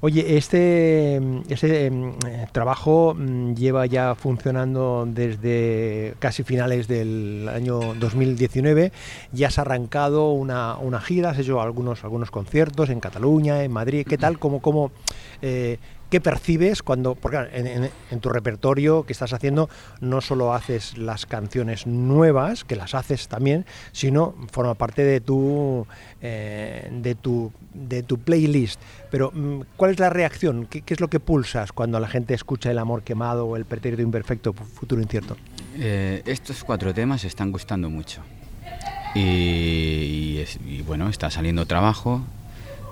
Oye, 0.00 0.36
este, 0.36 1.20
este 1.48 1.86
em, 1.86 2.12
trabajo 2.52 3.16
mm, 3.18 3.54
lleva 3.54 3.84
ya 3.86 4.14
funcionando 4.14 5.04
desde 5.08 6.14
casi 6.20 6.44
finales 6.44 6.86
del 6.86 7.48
año 7.52 7.94
2019. 7.94 8.92
Ya 9.32 9.48
has 9.48 9.58
arrancado 9.58 10.30
una, 10.30 10.76
una 10.76 11.00
gira, 11.00 11.30
has 11.30 11.38
hecho 11.40 11.60
algunos, 11.60 12.04
algunos 12.04 12.30
conciertos 12.30 12.90
en 12.90 13.00
Cataluña, 13.00 13.64
en 13.64 13.72
Madrid. 13.72 14.06
¿Qué 14.08 14.18
tal? 14.18 14.38
¿Cómo, 14.38 14.62
cómo 14.62 14.92
eh, 15.42 15.78
¿Qué 16.10 16.22
percibes 16.22 16.82
cuando, 16.82 17.14
porque 17.14 17.36
en, 17.52 18.20
tu 18.20 18.30
repertorio 18.30 19.04
que 19.04 19.12
estás 19.12 19.34
haciendo 19.34 19.68
no 20.00 20.22
solo 20.22 20.54
haces 20.54 20.96
las 20.96 21.26
canciones 21.26 21.86
nuevas, 21.86 22.64
que 22.64 22.76
las 22.76 22.94
haces 22.94 23.28
también, 23.28 23.66
sino 23.92 24.34
forma 24.50 24.74
parte 24.74 25.04
de 25.04 25.20
tu, 25.20 25.86
eh, 26.22 26.88
de 26.90 27.14
tu, 27.14 27.52
de 27.74 28.02
tu 28.02 28.18
playlist. 28.18 28.80
Pero, 29.10 29.30
mm, 29.34 29.60
¿cuál 29.76 29.90
es 29.90 29.98
la 29.98 30.08
reacción? 30.08 30.66
¿Qué, 30.66 30.82
es 30.86 31.00
lo 31.00 31.08
que 31.08 31.20
pulsas 31.20 31.72
cuando 31.72 32.00
la 32.00 32.08
gente 32.08 32.32
escucha 32.32 32.70
El 32.70 32.78
amor 32.78 33.02
quemado 33.02 33.46
o 33.46 33.56
El 33.56 33.66
pretérito 33.66 34.00
imperfecto, 34.00 34.54
Futuro 34.54 35.02
incierto? 35.02 35.36
Eh, 35.76 36.22
estos 36.24 36.64
cuatro 36.64 36.94
temas 36.94 37.24
están 37.24 37.52
gustando 37.52 37.90
mucho. 37.90 38.22
y, 39.14 40.42
bueno, 40.86 41.08
está 41.10 41.30
saliendo 41.30 41.66
trabajo, 41.66 42.22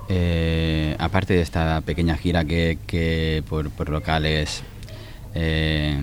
eh, 0.09 0.95
aparte 0.99 1.33
de 1.33 1.41
esta 1.41 1.81
pequeña 1.81 2.15
gira 2.17 2.45
que, 2.45 3.43
por, 3.47 3.89
locales 3.89 4.63
eh, 5.33 6.01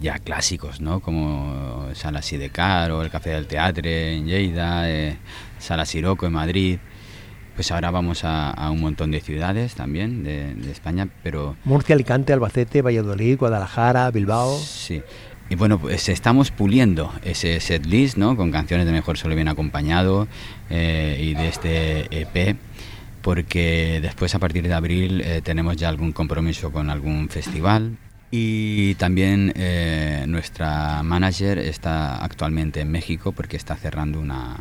ya 0.00 0.18
clásicos, 0.18 0.80
¿no? 0.80 1.00
como 1.00 1.88
Sala 1.94 2.22
Sidecar 2.22 2.90
o 2.92 3.02
el 3.02 3.10
Café 3.10 3.30
del 3.30 3.46
Teatro 3.46 3.88
en 3.88 4.26
Lleida, 4.26 4.90
eh, 4.90 5.16
Sala 5.58 5.84
Siroco 5.84 6.26
en 6.26 6.32
Madrid, 6.32 6.78
pues 7.54 7.72
ahora 7.72 7.90
vamos 7.90 8.20
a, 8.24 8.70
un 8.70 8.80
montón 8.80 9.10
de 9.10 9.20
ciudades 9.20 9.74
también 9.74 10.24
de, 10.24 10.70
España, 10.70 11.08
pero... 11.22 11.56
Murcia, 11.64 11.94
Alicante, 11.94 12.32
Albacete, 12.32 12.82
Valladolid, 12.82 13.38
Guadalajara, 13.38 14.10
Bilbao. 14.10 14.58
Sí, 14.58 15.02
y 15.48 15.54
bueno, 15.54 15.78
pues 15.78 16.08
estamos 16.08 16.50
puliendo 16.50 17.12
ese 17.24 17.60
set 17.60 17.86
list, 17.86 18.16
¿no? 18.16 18.36
Con 18.36 18.50
canciones 18.50 18.84
de 18.84 18.92
Mejor 18.92 19.16
Solo 19.16 19.36
Bien 19.36 19.48
Acompañado 19.48 20.26
eh, 20.70 21.18
y 21.20 21.34
de 21.34 21.48
este 21.48 22.20
EP, 22.20 22.56
porque 23.26 23.98
después 24.00 24.36
a 24.36 24.38
partir 24.38 24.68
de 24.68 24.72
abril 24.72 25.20
eh, 25.20 25.40
tenemos 25.42 25.76
ya 25.76 25.88
algún 25.88 26.12
compromiso 26.12 26.70
con 26.70 26.90
algún 26.90 27.28
festival. 27.28 27.98
Y 28.30 28.94
también 28.94 29.52
eh, 29.56 30.26
nuestra 30.28 31.02
manager 31.02 31.58
está 31.58 32.22
actualmente 32.22 32.82
en 32.82 32.92
México 32.92 33.32
porque 33.32 33.56
está 33.56 33.74
cerrando 33.74 34.20
una, 34.20 34.58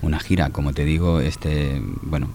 una 0.00 0.20
gira. 0.20 0.50
Como 0.50 0.72
te 0.72 0.84
digo, 0.84 1.18
este, 1.18 1.82
bueno, 2.02 2.28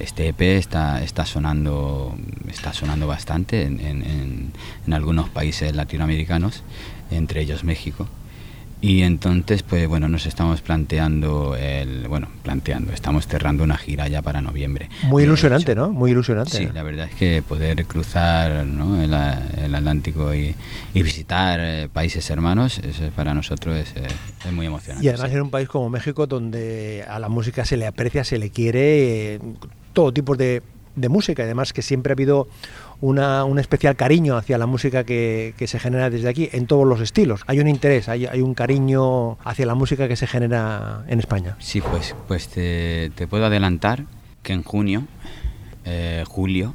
este 0.00 0.28
EP 0.28 0.40
está, 0.40 1.04
está, 1.04 1.26
sonando, 1.26 2.16
está 2.48 2.72
sonando 2.72 3.06
bastante 3.06 3.64
en, 3.64 3.80
en, 3.80 4.52
en 4.86 4.92
algunos 4.94 5.28
países 5.28 5.76
latinoamericanos 5.76 6.62
entre 7.10 7.42
ellos 7.42 7.62
México. 7.62 8.08
Y 8.80 9.02
entonces, 9.02 9.62
pues 9.62 9.88
bueno, 9.88 10.08
nos 10.08 10.26
estamos 10.26 10.60
planteando, 10.60 11.56
el, 11.56 12.06
bueno, 12.06 12.28
planteando, 12.42 12.92
estamos 12.92 13.26
cerrando 13.26 13.64
una 13.64 13.78
gira 13.78 14.08
ya 14.08 14.20
para 14.20 14.42
noviembre. 14.42 14.90
Muy 15.04 15.22
ilusionante, 15.22 15.74
¿no? 15.74 15.90
Muy 15.90 16.10
ilusionante. 16.10 16.58
Sí, 16.58 16.68
la 16.72 16.82
verdad 16.82 17.08
es 17.08 17.14
que 17.14 17.42
poder 17.42 17.86
cruzar 17.86 18.66
¿no? 18.66 19.00
el, 19.02 19.14
el, 19.64 19.74
Atlántico 19.74 20.34
y, 20.34 20.54
y 20.92 21.02
visitar 21.02 21.60
eh, 21.62 21.88
países 21.90 22.28
hermanos, 22.30 22.78
eso 22.78 23.08
para 23.16 23.32
nosotros 23.32 23.76
es, 23.76 23.96
eh, 23.96 24.06
es 24.44 24.52
muy 24.52 24.66
emocionante. 24.66 25.04
Y 25.04 25.08
además 25.08 25.30
sí. 25.30 25.36
en 25.36 25.42
un 25.42 25.50
país 25.50 25.68
como 25.68 25.88
México, 25.88 26.26
donde 26.26 27.04
a 27.08 27.18
la 27.18 27.28
música 27.28 27.64
se 27.64 27.76
le 27.76 27.86
aprecia, 27.86 28.22
se 28.22 28.38
le 28.38 28.50
quiere, 28.50 29.34
eh, 29.34 29.40
todo 29.92 30.12
tipo 30.12 30.36
de, 30.36 30.62
de 30.96 31.08
música, 31.08 31.42
además 31.42 31.72
que 31.72 31.82
siempre 31.82 32.12
ha 32.12 32.14
habido 32.14 32.48
una, 33.00 33.44
un 33.44 33.58
especial 33.58 33.96
cariño 33.96 34.36
hacia 34.36 34.58
la 34.58 34.66
música 34.66 35.04
que, 35.04 35.54
que, 35.56 35.66
se 35.66 35.78
genera 35.78 36.10
desde 36.10 36.28
aquí, 36.28 36.48
en 36.52 36.66
todos 36.66 36.86
los 36.86 37.00
estilos. 37.00 37.42
Hay 37.46 37.60
un 37.60 37.68
interés, 37.68 38.08
hay, 38.08 38.26
hay, 38.26 38.40
un 38.40 38.54
cariño 38.54 39.38
hacia 39.44 39.66
la 39.66 39.74
música 39.74 40.08
que 40.08 40.16
se 40.16 40.26
genera 40.26 41.04
en 41.08 41.18
España. 41.18 41.56
Sí, 41.58 41.80
pues, 41.80 42.14
pues 42.28 42.48
te, 42.48 43.10
puedo 43.28 43.46
adelantar 43.46 44.04
que 44.42 44.52
en 44.52 44.62
junio, 44.62 45.04
eh, 45.84 46.24
julio, 46.26 46.74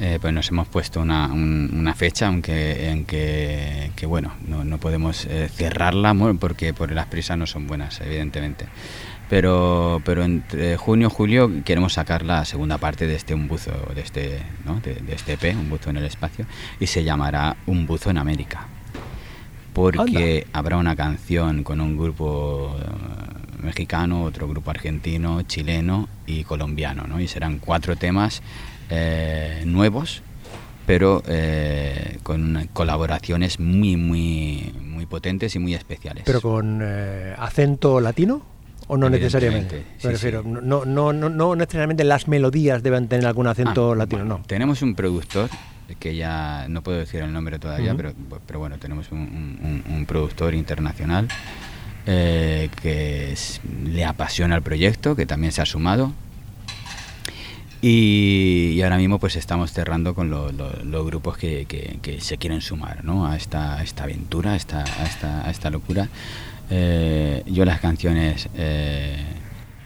eh, 0.00 0.18
pues 0.20 0.34
nos 0.34 0.48
hemos 0.48 0.66
puesto 0.66 1.00
una, 1.00 1.26
un, 1.32 1.70
una 1.72 1.94
fecha 1.94 2.26
aunque 2.26 2.90
en 2.90 3.04
que, 3.04 3.92
que 3.94 4.06
bueno 4.06 4.32
no, 4.48 4.64
no 4.64 4.78
podemos 4.78 5.24
eh, 5.26 5.48
cerrarla 5.48 6.12
porque 6.40 6.74
por 6.74 6.90
las 6.90 7.06
prisas 7.06 7.38
no 7.38 7.46
son 7.46 7.68
buenas 7.68 8.00
evidentemente 8.00 8.66
pero 9.28 10.02
pero 10.04 10.22
entre 10.22 10.76
junio 10.76 11.08
y 11.08 11.14
julio 11.14 11.50
queremos 11.64 11.94
sacar 11.94 12.24
la 12.24 12.44
segunda 12.44 12.78
parte 12.78 13.06
de 13.06 13.14
este 13.14 13.34
un 13.34 13.48
buzo 13.48 13.72
de 13.94 14.00
este 14.00 14.42
¿no? 14.64 14.80
de, 14.80 14.94
de, 14.94 15.14
este 15.14 15.34
EP 15.34 15.56
un 15.56 15.70
buzo 15.70 15.90
en 15.90 15.96
el 15.96 16.04
espacio 16.04 16.46
y 16.78 16.86
se 16.86 17.04
llamará 17.04 17.56
un 17.66 17.86
buzo 17.86 18.10
en 18.10 18.18
América 18.18 18.66
porque 19.72 20.44
Anda. 20.46 20.58
habrá 20.58 20.76
una 20.76 20.94
canción 20.94 21.64
con 21.64 21.80
un 21.80 21.96
grupo 21.96 22.76
uh, 22.76 23.64
mexicano 23.64 24.22
otro 24.22 24.46
grupo 24.48 24.70
argentino 24.70 25.42
chileno 25.42 26.08
y 26.26 26.44
colombiano 26.44 27.06
¿no? 27.06 27.20
y 27.20 27.26
serán 27.26 27.58
cuatro 27.58 27.96
temas 27.96 28.42
eh, 28.90 29.62
nuevos 29.66 30.22
pero 30.86 31.22
eh, 31.26 32.18
con 32.22 32.68
colaboraciones 32.74 33.58
muy 33.58 33.96
muy 33.96 34.74
muy 34.82 35.06
potentes 35.06 35.56
y 35.56 35.58
muy 35.58 35.74
especiales 35.74 36.24
pero 36.26 36.42
con 36.42 36.80
eh, 36.82 37.34
acento 37.38 38.00
latino 38.00 38.53
o 38.88 38.96
no 38.96 39.08
necesariamente 39.08 39.84
sí, 39.98 40.16
sí. 40.16 40.28
no, 40.44 40.84
no, 40.84 41.12
no, 41.12 41.28
no 41.28 41.56
necesariamente 41.56 42.04
las 42.04 42.28
melodías 42.28 42.82
deben 42.82 43.08
tener 43.08 43.26
algún 43.26 43.46
acento 43.46 43.92
ah, 43.92 43.96
latino 43.96 44.22
bueno, 44.22 44.38
no 44.38 44.44
tenemos 44.44 44.82
un 44.82 44.94
productor 44.94 45.48
que 45.98 46.16
ya 46.16 46.66
no 46.68 46.82
puedo 46.82 46.98
decir 46.98 47.22
el 47.22 47.32
nombre 47.32 47.58
todavía 47.58 47.92
uh 47.92 47.94
-huh. 47.94 47.96
pero, 47.96 48.40
pero 48.46 48.58
bueno 48.58 48.78
tenemos 48.78 49.12
un, 49.12 49.18
un, 49.20 49.84
un 49.88 50.06
productor 50.06 50.54
internacional 50.54 51.28
eh, 52.06 52.68
que 52.82 53.32
es, 53.32 53.60
le 53.84 54.04
apasiona 54.04 54.56
el 54.56 54.62
proyecto 54.62 55.16
que 55.16 55.24
también 55.24 55.52
se 55.52 55.62
ha 55.62 55.66
sumado 55.66 56.12
y, 57.80 58.72
y, 58.74 58.82
ahora 58.82 58.96
mismo 58.96 59.18
pues 59.18 59.36
estamos 59.36 59.72
cerrando 59.72 60.14
con 60.14 60.30
lo, 60.30 60.50
lo, 60.52 60.70
los 60.84 61.06
grupos 61.06 61.36
que, 61.36 61.66
que, 61.66 61.98
que, 62.00 62.20
se 62.20 62.38
quieren 62.38 62.62
sumar 62.62 63.04
¿no? 63.04 63.26
a, 63.26 63.36
esta, 63.36 63.76
a 63.76 63.82
esta 63.82 64.04
aventura, 64.04 64.52
a 64.52 64.56
esta, 64.56 64.84
a 64.84 65.04
esta, 65.04 65.46
a 65.46 65.50
esta 65.50 65.68
locura. 65.68 66.08
Eh, 66.70 67.42
yo 67.46 67.64
las 67.64 67.80
canciones 67.80 68.48
eh, 68.56 69.16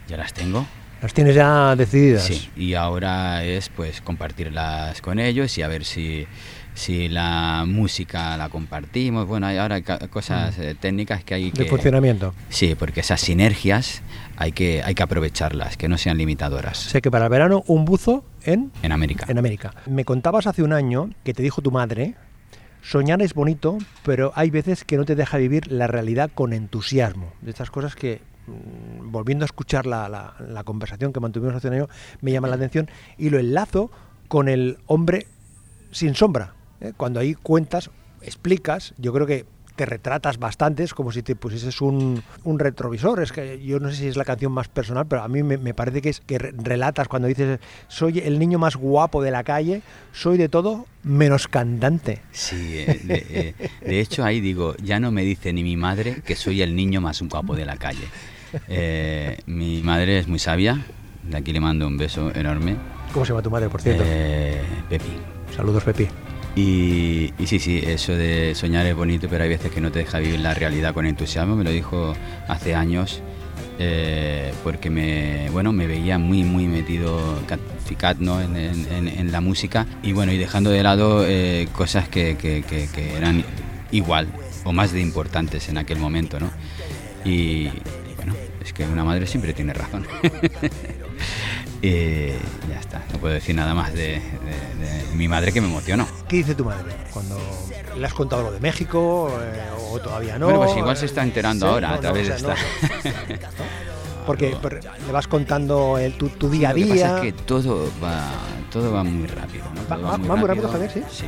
ya 0.07 0.17
las 0.17 0.33
tengo. 0.33 0.65
¿Las 1.01 1.13
tienes 1.13 1.33
ya 1.33 1.75
decididas? 1.77 2.23
Sí, 2.23 2.49
y 2.57 2.73
ahora 2.73 3.43
es 3.45 3.69
pues 3.69 4.01
compartirlas 4.01 5.01
con 5.01 5.17
ellos 5.17 5.57
y 5.57 5.61
a 5.61 5.69
ver 5.69 5.85
si, 5.85 6.27
si 6.73 7.07
la 7.07 7.63
música 7.65 8.35
la 8.35 8.49
compartimos. 8.49 9.25
Bueno, 9.25 9.47
hay 9.47 9.57
ahora 9.57 9.81
cosas 9.81 10.59
eh, 10.59 10.75
técnicas 10.77 11.23
que 11.23 11.35
hay 11.35 11.51
que... 11.51 11.63
De 11.63 11.69
funcionamiento. 11.69 12.33
Sí, 12.49 12.75
porque 12.77 12.99
esas 12.99 13.21
sinergias 13.21 14.01
hay 14.35 14.51
que, 14.51 14.83
hay 14.83 14.93
que 14.93 15.03
aprovecharlas, 15.03 15.77
que 15.77 15.87
no 15.87 15.97
sean 15.97 16.17
limitadoras. 16.17 16.77
Sea 16.77 16.99
que 16.99 17.09
para 17.09 17.25
el 17.25 17.31
verano 17.31 17.63
un 17.67 17.85
buzo 17.85 18.25
en... 18.43 18.69
En 18.83 18.91
América. 18.91 19.25
En 19.29 19.37
América. 19.37 19.73
Me 19.85 20.03
contabas 20.03 20.47
hace 20.47 20.63
un 20.63 20.73
año 20.73 21.11
que 21.23 21.33
te 21.33 21.41
dijo 21.41 21.61
tu 21.61 21.71
madre, 21.71 22.15
soñar 22.81 23.21
es 23.21 23.33
bonito, 23.33 23.77
pero 24.03 24.31
hay 24.35 24.49
veces 24.49 24.83
que 24.83 24.97
no 24.97 25.05
te 25.05 25.15
deja 25.15 25.37
vivir 25.37 25.71
la 25.71 25.87
realidad 25.87 26.31
con 26.33 26.53
entusiasmo. 26.53 27.33
De 27.41 27.51
estas 27.51 27.71
cosas 27.71 27.95
que, 27.95 28.21
mmm, 28.47 29.11
volviendo 29.11 29.43
a 29.43 29.47
escuchar 29.47 29.85
la, 29.85 30.09
la, 30.09 30.35
la, 30.39 30.63
conversación 30.63 31.13
que 31.13 31.19
mantuvimos 31.19 31.55
hace 31.55 31.67
un 31.67 31.73
año, 31.75 31.89
me 32.21 32.31
llama 32.31 32.47
la 32.47 32.55
atención 32.55 32.89
y 33.17 33.29
lo 33.29 33.39
enlazo 33.39 33.91
con 34.27 34.47
el 34.47 34.77
hombre 34.85 35.27
sin 35.91 36.15
sombra. 36.15 36.53
¿eh? 36.81 36.93
Cuando 36.95 37.19
ahí 37.19 37.33
cuentas, 37.33 37.89
explicas, 38.21 38.93
yo 38.97 39.13
creo 39.13 39.27
que 39.27 39.45
te 39.79 39.85
retratas 39.85 40.39
bastante, 40.39 40.83
es 40.83 40.93
como 40.93 41.13
si 41.13 41.23
te 41.23 41.37
pusieses 41.37 41.79
un, 41.79 42.21
un, 42.43 42.59
retrovisor. 42.59 43.23
Es 43.23 43.31
que 43.31 43.63
yo 43.63 43.79
no 43.79 43.89
sé 43.89 43.95
si 43.95 44.07
es 44.07 44.17
la 44.17 44.25
canción 44.25 44.51
más 44.51 44.67
personal, 44.67 45.07
pero 45.07 45.23
a 45.23 45.29
mí 45.29 45.41
me, 45.41 45.57
me, 45.57 45.73
parece 45.73 46.01
que 46.01 46.09
es 46.09 46.19
que 46.19 46.37
relatas 46.37 47.07
cuando 47.07 47.29
dices 47.29 47.61
soy 47.87 48.19
el 48.19 48.39
niño 48.39 48.59
más 48.59 48.75
guapo 48.75 49.23
de 49.23 49.31
la 49.31 49.45
calle, 49.45 49.81
soy 50.11 50.37
de 50.37 50.49
todo 50.49 50.85
menos 51.03 51.47
cantante. 51.47 52.19
Sí, 52.33 52.77
eh, 52.77 52.99
de, 53.05 53.25
eh, 53.29 53.69
de, 53.79 53.99
hecho 54.01 54.25
ahí 54.25 54.41
digo, 54.41 54.75
ya 54.83 54.99
no 54.99 55.11
me 55.11 55.23
dice 55.23 55.53
ni 55.53 55.63
mi 55.63 55.77
madre 55.77 56.21
que 56.25 56.35
soy 56.35 56.61
el 56.61 56.75
niño 56.75 56.99
más 56.99 57.21
guapo 57.21 57.55
de 57.55 57.65
la 57.65 57.77
calle. 57.77 58.09
Eh, 58.67 59.37
mi 59.45 59.81
madre 59.81 60.19
es 60.19 60.27
muy 60.27 60.39
sabia, 60.39 60.85
de 61.23 61.37
aquí 61.37 61.53
le 61.53 61.61
mando 61.61 61.87
un 61.87 61.97
beso 61.97 62.35
enorme. 62.35 62.75
¿Cómo 63.13 63.23
se 63.23 63.31
llama 63.31 63.43
tu 63.43 63.49
madre, 63.49 63.69
por 63.69 63.81
cierto? 63.81 64.03
Eh, 64.05 64.61
Pepi. 64.89 65.11
Saludos, 65.55 65.85
Pepi. 65.85 66.09
Y, 66.55 67.33
y, 67.37 67.47
sí, 67.47 67.59
sí, 67.59 67.81
eso 67.85 68.13
de 68.15 68.53
soñar 68.55 68.85
es 68.85 68.95
bonito, 68.95 69.27
pero 69.29 69.43
hay 69.43 69.49
veces 69.49 69.71
que 69.71 69.81
no 69.81 69.91
te 69.91 69.99
deja 69.99 70.19
vivir 70.19 70.39
la 70.39 70.53
realidad 70.53 70.93
con 70.93 71.05
entusiasmo. 71.05 71.55
Me 71.55 71.63
lo 71.63 71.71
dijo 71.71 72.15
hace 72.47 72.75
años, 72.75 73.21
eh, 73.81 74.51
porque 74.61 74.89
me, 74.89 75.49
bueno, 75.51 75.71
me 75.71 75.87
veía 75.87 76.17
muy, 76.19 76.43
muy 76.43 76.67
metido, 76.67 77.39
¿no? 78.19 78.41
En, 78.41 78.55
en, 78.57 79.07
en, 79.07 79.31
la 79.31 79.39
música 79.39 79.87
y 80.03 80.11
bueno, 80.11 80.33
y 80.33 80.37
dejando 80.37 80.69
de 80.69 80.83
lado 80.83 81.25
eh, 81.25 81.67
cosas 81.71 82.09
que, 82.09 82.35
que, 82.35 82.63
que, 82.63 82.89
que, 82.93 83.15
eran 83.15 83.43
igual 83.91 84.27
o 84.65 84.73
más 84.73 84.91
de 84.91 84.99
importantes 84.99 85.69
en 85.69 85.77
aquel 85.77 85.97
momento, 85.97 86.39
¿no? 86.41 86.51
Y 87.23 87.69
bueno, 88.17 88.35
es 88.61 88.73
que 88.73 88.83
una 88.83 89.05
madre 89.05 89.25
siempre 89.27 89.53
tiene 89.53 89.73
razón. 89.73 90.05
Y 91.81 92.29
ya 92.69 92.79
está, 92.79 93.01
no 93.13 93.19
puedo 93.19 93.33
decir 93.33 93.55
nada 93.55 93.73
más 93.73 93.93
de, 93.93 94.19
de, 94.19 94.85
de, 94.85 95.15
mi 95.15 95.29
madre 95.29 95.53
que 95.53 95.61
me 95.61 95.67
emocionó. 95.67 96.05
¿Qué 96.27 96.37
dice 96.37 96.53
tu 96.53 96.65
madre 96.65 96.93
cuando 97.13 97.39
le 97.97 98.05
has 98.05 98.13
contado 98.13 98.43
lo 98.43 98.51
de 98.51 98.59
México 98.59 99.31
eh, 99.41 99.61
o 99.89 99.99
todavía 99.99 100.37
no? 100.37 100.47
Bueno, 100.47 100.63
pues 100.63 100.77
igual 100.77 100.97
se 100.97 101.05
está 101.05 101.23
enterando 101.23 101.67
¿Sí? 101.67 101.73
ahora 101.73 101.89
no, 101.89 101.93
a 101.95 101.99
través 101.99 102.27
no, 102.27 102.49
de 102.49 102.53
esta. 102.53 102.55
Porque 104.25 104.57
le 105.05 105.11
vas 105.11 105.27
contando 105.27 105.97
el, 105.97 106.13
tu, 106.17 106.27
tu, 106.29 106.49
día 106.49 106.69
a 106.69 106.73
día. 106.73 106.85
Lo 106.85 106.93
que 106.93 107.01
pasa 107.01 107.15
es 107.17 107.21
que 107.21 107.31
todo 107.43 107.89
va, 108.03 108.29
todo 108.71 108.91
va 108.91 109.03
muy 109.03 109.27
rápido. 109.27 109.63
¿no? 109.73 109.87
Va, 109.89 109.97
va, 109.97 110.17
va, 110.17 110.35
muy 110.35 110.47
rápido, 110.47 110.67
Javier, 110.67 110.91
sí. 110.91 111.03
sí. 111.09 111.25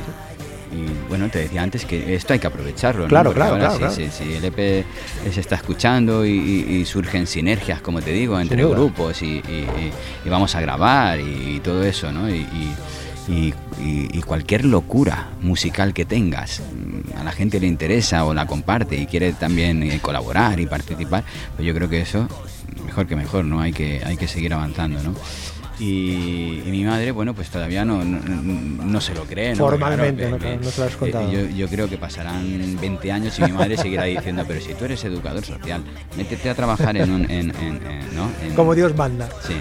Y 0.72 1.08
bueno, 1.08 1.28
te 1.28 1.40
decía 1.40 1.62
antes 1.62 1.84
que 1.84 2.14
esto 2.14 2.32
hay 2.32 2.38
que 2.38 2.46
aprovecharlo. 2.46 3.06
Claro, 3.06 3.30
¿no? 3.30 3.34
claro, 3.34 3.56
claro, 3.56 3.72
si, 3.72 3.78
claro. 3.78 3.94
Si, 3.94 4.08
si, 4.10 4.32
el 4.34 4.44
EP 4.44 4.84
se 5.30 5.40
está 5.40 5.56
escuchando 5.56 6.24
y, 6.24 6.30
y, 6.30 6.76
y, 6.76 6.84
surgen 6.84 7.26
sinergias, 7.26 7.80
como 7.80 8.00
te 8.00 8.12
digo, 8.12 8.40
entre 8.40 8.64
grupos 8.64 9.22
y, 9.22 9.42
y, 10.24 10.28
vamos 10.28 10.54
a 10.54 10.60
grabar 10.60 11.20
y, 11.20 11.60
todo 11.60 11.84
eso, 11.84 12.10
¿no? 12.12 12.28
y, 12.28 13.54
cualquier 14.26 14.64
locura 14.64 15.28
musical 15.42 15.92
que 15.92 16.06
tengas, 16.06 16.60
mm, 16.60 17.18
a 17.18 17.24
la 17.24 17.32
gente 17.32 17.60
le 17.60 17.66
interesa 17.66 18.24
o 18.24 18.32
la 18.32 18.46
comparte 18.46 18.96
y 18.96 19.06
quiere 19.06 19.32
también 19.34 19.82
eh, 19.82 19.98
colaborar 20.00 20.58
y 20.58 20.66
participar, 20.66 21.22
pues 21.54 21.66
yo 21.66 21.74
creo 21.74 21.88
que 21.88 22.00
eso 22.00 22.26
mejor 22.92 23.06
que 23.06 23.16
mejor, 23.16 23.44
¿no? 23.44 23.60
Hay 23.60 23.72
que, 23.72 24.02
hay 24.04 24.16
que 24.16 24.28
seguir 24.28 24.52
avanzando, 24.52 25.02
¿no? 25.02 25.14
Y, 25.82 26.62
mi 26.66 26.84
madre, 26.84 27.10
bueno, 27.10 27.34
pues 27.34 27.50
todavía 27.50 27.84
no, 27.84 28.04
no, 28.04 29.00
se 29.00 29.14
lo 29.14 29.24
cree. 29.24 29.56
Formalmente, 29.56 30.30
no, 30.30 30.38
no, 30.38 30.70
se 30.70 30.80
lo 30.80 30.86
has 30.86 30.96
contado. 30.96 31.32
Yo, 31.32 31.46
yo, 31.46 31.66
creo 31.68 31.88
que 31.88 31.98
pasarán 31.98 32.78
20 32.80 33.10
años 33.10 33.36
y 33.40 33.42
mi 33.42 33.52
madre 33.52 33.76
seguirá 33.76 34.04
diciendo, 34.04 34.44
pero 34.46 34.60
si 34.60 34.74
tú 34.74 34.84
eres 34.84 35.04
educador 35.04 35.44
social, 35.44 35.82
métete 36.16 36.50
a 36.50 36.54
trabajar 36.54 36.96
en 36.96 37.10
un... 37.10 37.28
En, 37.28 37.48
¿no? 38.14 38.30
Como 38.54 38.76
Dios 38.76 38.94
manda. 38.94 39.28
Sí, 39.44 39.54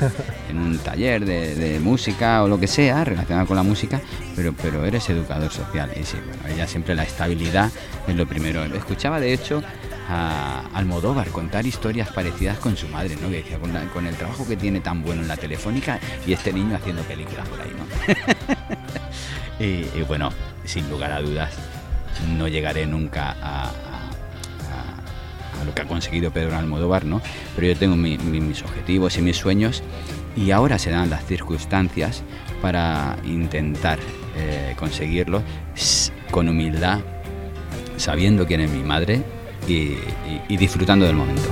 en 0.49 0.57
un 0.59 0.77
taller 0.77 1.25
de, 1.25 1.55
de, 1.55 1.79
música 1.79 2.43
o 2.43 2.47
lo 2.47 2.59
que 2.59 2.67
sea 2.67 3.03
relacionado 3.03 3.47
con 3.47 3.55
la 3.55 3.63
música, 3.63 3.99
pero, 4.35 4.53
pero 4.61 4.85
eres 4.85 5.09
educador 5.09 5.51
social. 5.51 5.89
Y 5.99 6.03
sí, 6.03 6.17
bueno, 6.23 6.53
ella 6.53 6.67
siempre 6.67 6.93
la 6.93 7.03
estabilidad 7.03 7.71
es 8.07 8.15
lo 8.15 8.27
primero. 8.27 8.63
Escuchaba, 8.63 9.19
de 9.19 9.33
hecho, 9.33 9.63
a 10.13 10.65
Almodóvar 10.73 11.29
contar 11.29 11.65
historias 11.65 12.09
parecidas 12.09 12.59
con 12.59 12.75
su 12.75 12.85
madre, 12.89 13.15
¿no? 13.15 13.29
Que 13.29 13.43
con, 13.93 14.05
el 14.05 14.15
trabajo 14.15 14.45
que 14.45 14.57
tiene 14.57 14.81
tan 14.81 15.01
bueno 15.01 15.21
en 15.21 15.27
la 15.29 15.37
telefónica 15.37 16.01
y 16.27 16.33
este 16.33 16.51
niño 16.51 16.75
haciendo 16.75 17.01
películas 17.03 17.47
por 17.47 17.61
ahí, 17.61 17.71
¿no? 17.77 19.65
y, 19.65 20.03
bueno, 20.03 20.29
sin 20.65 20.89
lugar 20.89 21.13
a 21.13 21.21
dudas, 21.21 21.53
no 22.35 22.49
llegaré 22.49 22.85
nunca 22.85 23.37
a, 23.41 23.71
lo 25.65 25.75
que 25.75 25.83
ha 25.83 25.87
conseguido 25.87 26.31
Pedro 26.31 26.57
Almodóvar, 26.57 27.05
¿no? 27.05 27.21
Pero 27.55 27.67
yo 27.67 27.77
tengo 27.77 27.95
mis 27.95 28.63
objetivos 28.63 29.17
y 29.17 29.21
mis 29.21 29.37
sueños 29.37 29.81
y 30.35 30.51
ahora 30.51 30.77
se 30.77 30.89
dan 30.89 31.09
las 31.09 31.23
circunstancias 31.25 32.23
para 32.61 33.15
intentar 33.23 33.99
eh, 34.35 34.73
conseguirlo 34.75 35.43
con 36.31 36.49
humildad, 36.49 36.99
sabiendo 37.95 38.45
quién 38.47 38.61
es 38.61 38.71
mi 38.71 38.81
madre 38.81 39.23
y, 39.67 40.57
disfrutando 40.57 41.05
del 41.05 41.15
momento. 41.15 41.49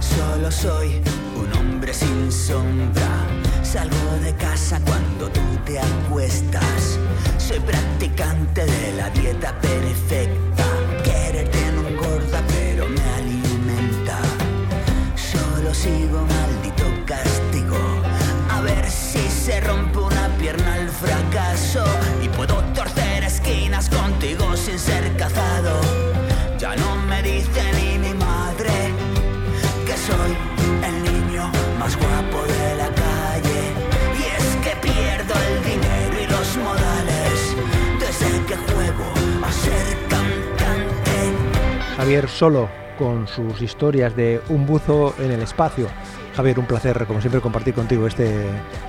Solo 0.00 0.50
soy 0.50 1.00
un 1.36 1.52
hombre 1.58 1.92
sin 1.92 2.30
sombra. 2.30 3.26
Salgo 3.62 4.18
de 4.22 4.34
casa 4.34 4.80
cuando 4.84 5.28
tú 5.30 5.40
te 5.64 5.78
acuestas. 5.78 6.98
Soy 7.38 7.60
practicante 7.60 8.64
de 8.64 8.92
la 8.96 9.10
dieta 9.10 9.58
perfecta. 9.60 10.64
Quererte 11.02 11.72
no 11.72 11.88
engorda, 11.88 12.42
pero 12.48 12.88
me 12.88 13.00
alimenta. 13.00 14.18
Solo 15.16 15.74
sigo 15.74 16.24
maldito 16.26 16.84
castigo. 17.04 17.76
A 18.50 18.60
ver 18.60 18.88
si 18.88 19.28
se 19.28 19.60
rompe 19.60 19.98
una 19.98 20.28
pierna 20.38 20.74
al 20.74 20.88
fracaso. 20.88 21.84
Y 22.22 22.28
puedo 22.28 22.62
torcer 22.74 23.24
esquinas 23.24 23.88
contigo 23.88 24.56
sin 24.56 24.78
ser 24.78 25.16
cazado. 25.16 25.80
Ya 26.58 26.76
no 26.76 26.96
me 26.96 27.03
dice 27.24 27.62
ni 27.76 27.98
mi 27.98 28.14
madre 28.14 28.74
que 29.86 29.96
soy 29.96 30.32
el 30.88 30.96
niño 31.02 31.50
más 31.78 31.96
guapo 31.96 32.42
de 32.54 32.76
la 32.76 32.88
calle. 33.02 33.62
Y 34.20 34.22
es 34.38 34.48
que 34.64 34.72
pierdo 34.86 35.34
el 35.48 35.56
dinero 35.72 36.16
y 36.22 36.26
los 36.26 36.56
modales 36.58 37.36
desde 37.98 38.30
que 38.46 38.56
juego 38.56 39.06
a 39.42 39.50
ser 39.50 39.86
cantante. 40.08 41.16
Javier 41.96 42.28
Solo 42.28 42.83
con 42.98 43.26
sus 43.28 43.60
historias 43.62 44.16
de 44.16 44.40
un 44.48 44.66
buzo 44.66 45.14
en 45.18 45.30
el 45.30 45.42
espacio. 45.42 45.88
Javier, 46.34 46.58
un 46.58 46.66
placer, 46.66 47.04
como 47.06 47.20
siempre, 47.20 47.40
compartir 47.40 47.74
contigo 47.74 48.06
este 48.06 48.44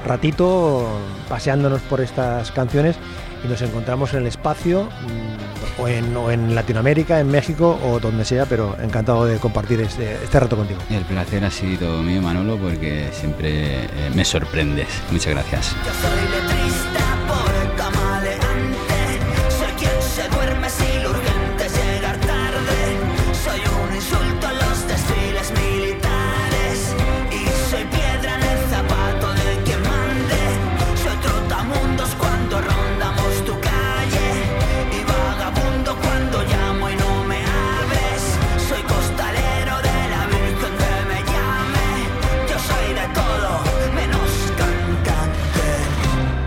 ratito, 0.06 0.88
paseándonos 1.30 1.82
por 1.84 2.02
estas 2.02 2.52
canciones 2.52 2.96
y 3.44 3.48
nos 3.48 3.62
encontramos 3.62 4.14
en 4.14 4.22
el 4.22 4.28
espacio 4.28 4.84
mm, 4.86 5.82
o 5.82 5.88
en, 5.88 6.16
en, 6.32 6.56
Latinoamérica, 6.56 7.20
en 7.20 7.28
México 7.28 7.80
o 7.84 8.00
donde 8.00 8.26
sea, 8.26 8.46
pero 8.46 8.76
encantado 8.82 9.26
de 9.26 9.38
compartir 9.38 9.82
este, 9.82 10.14
este 10.14 10.40
rato 10.40 10.58
contigo. 10.58 10.80
El 10.90 11.04
placer 11.04 11.46
ha 11.46 11.52
sido 11.52 12.02
mío, 12.02 12.22
Manolo, 12.22 12.58
porque 12.58 13.10
siempre 13.12 13.84
eh, 13.84 13.88
me 14.16 14.26
sorprendes. 14.26 14.88
Muchas 15.12 15.34
gracias. 15.34 15.76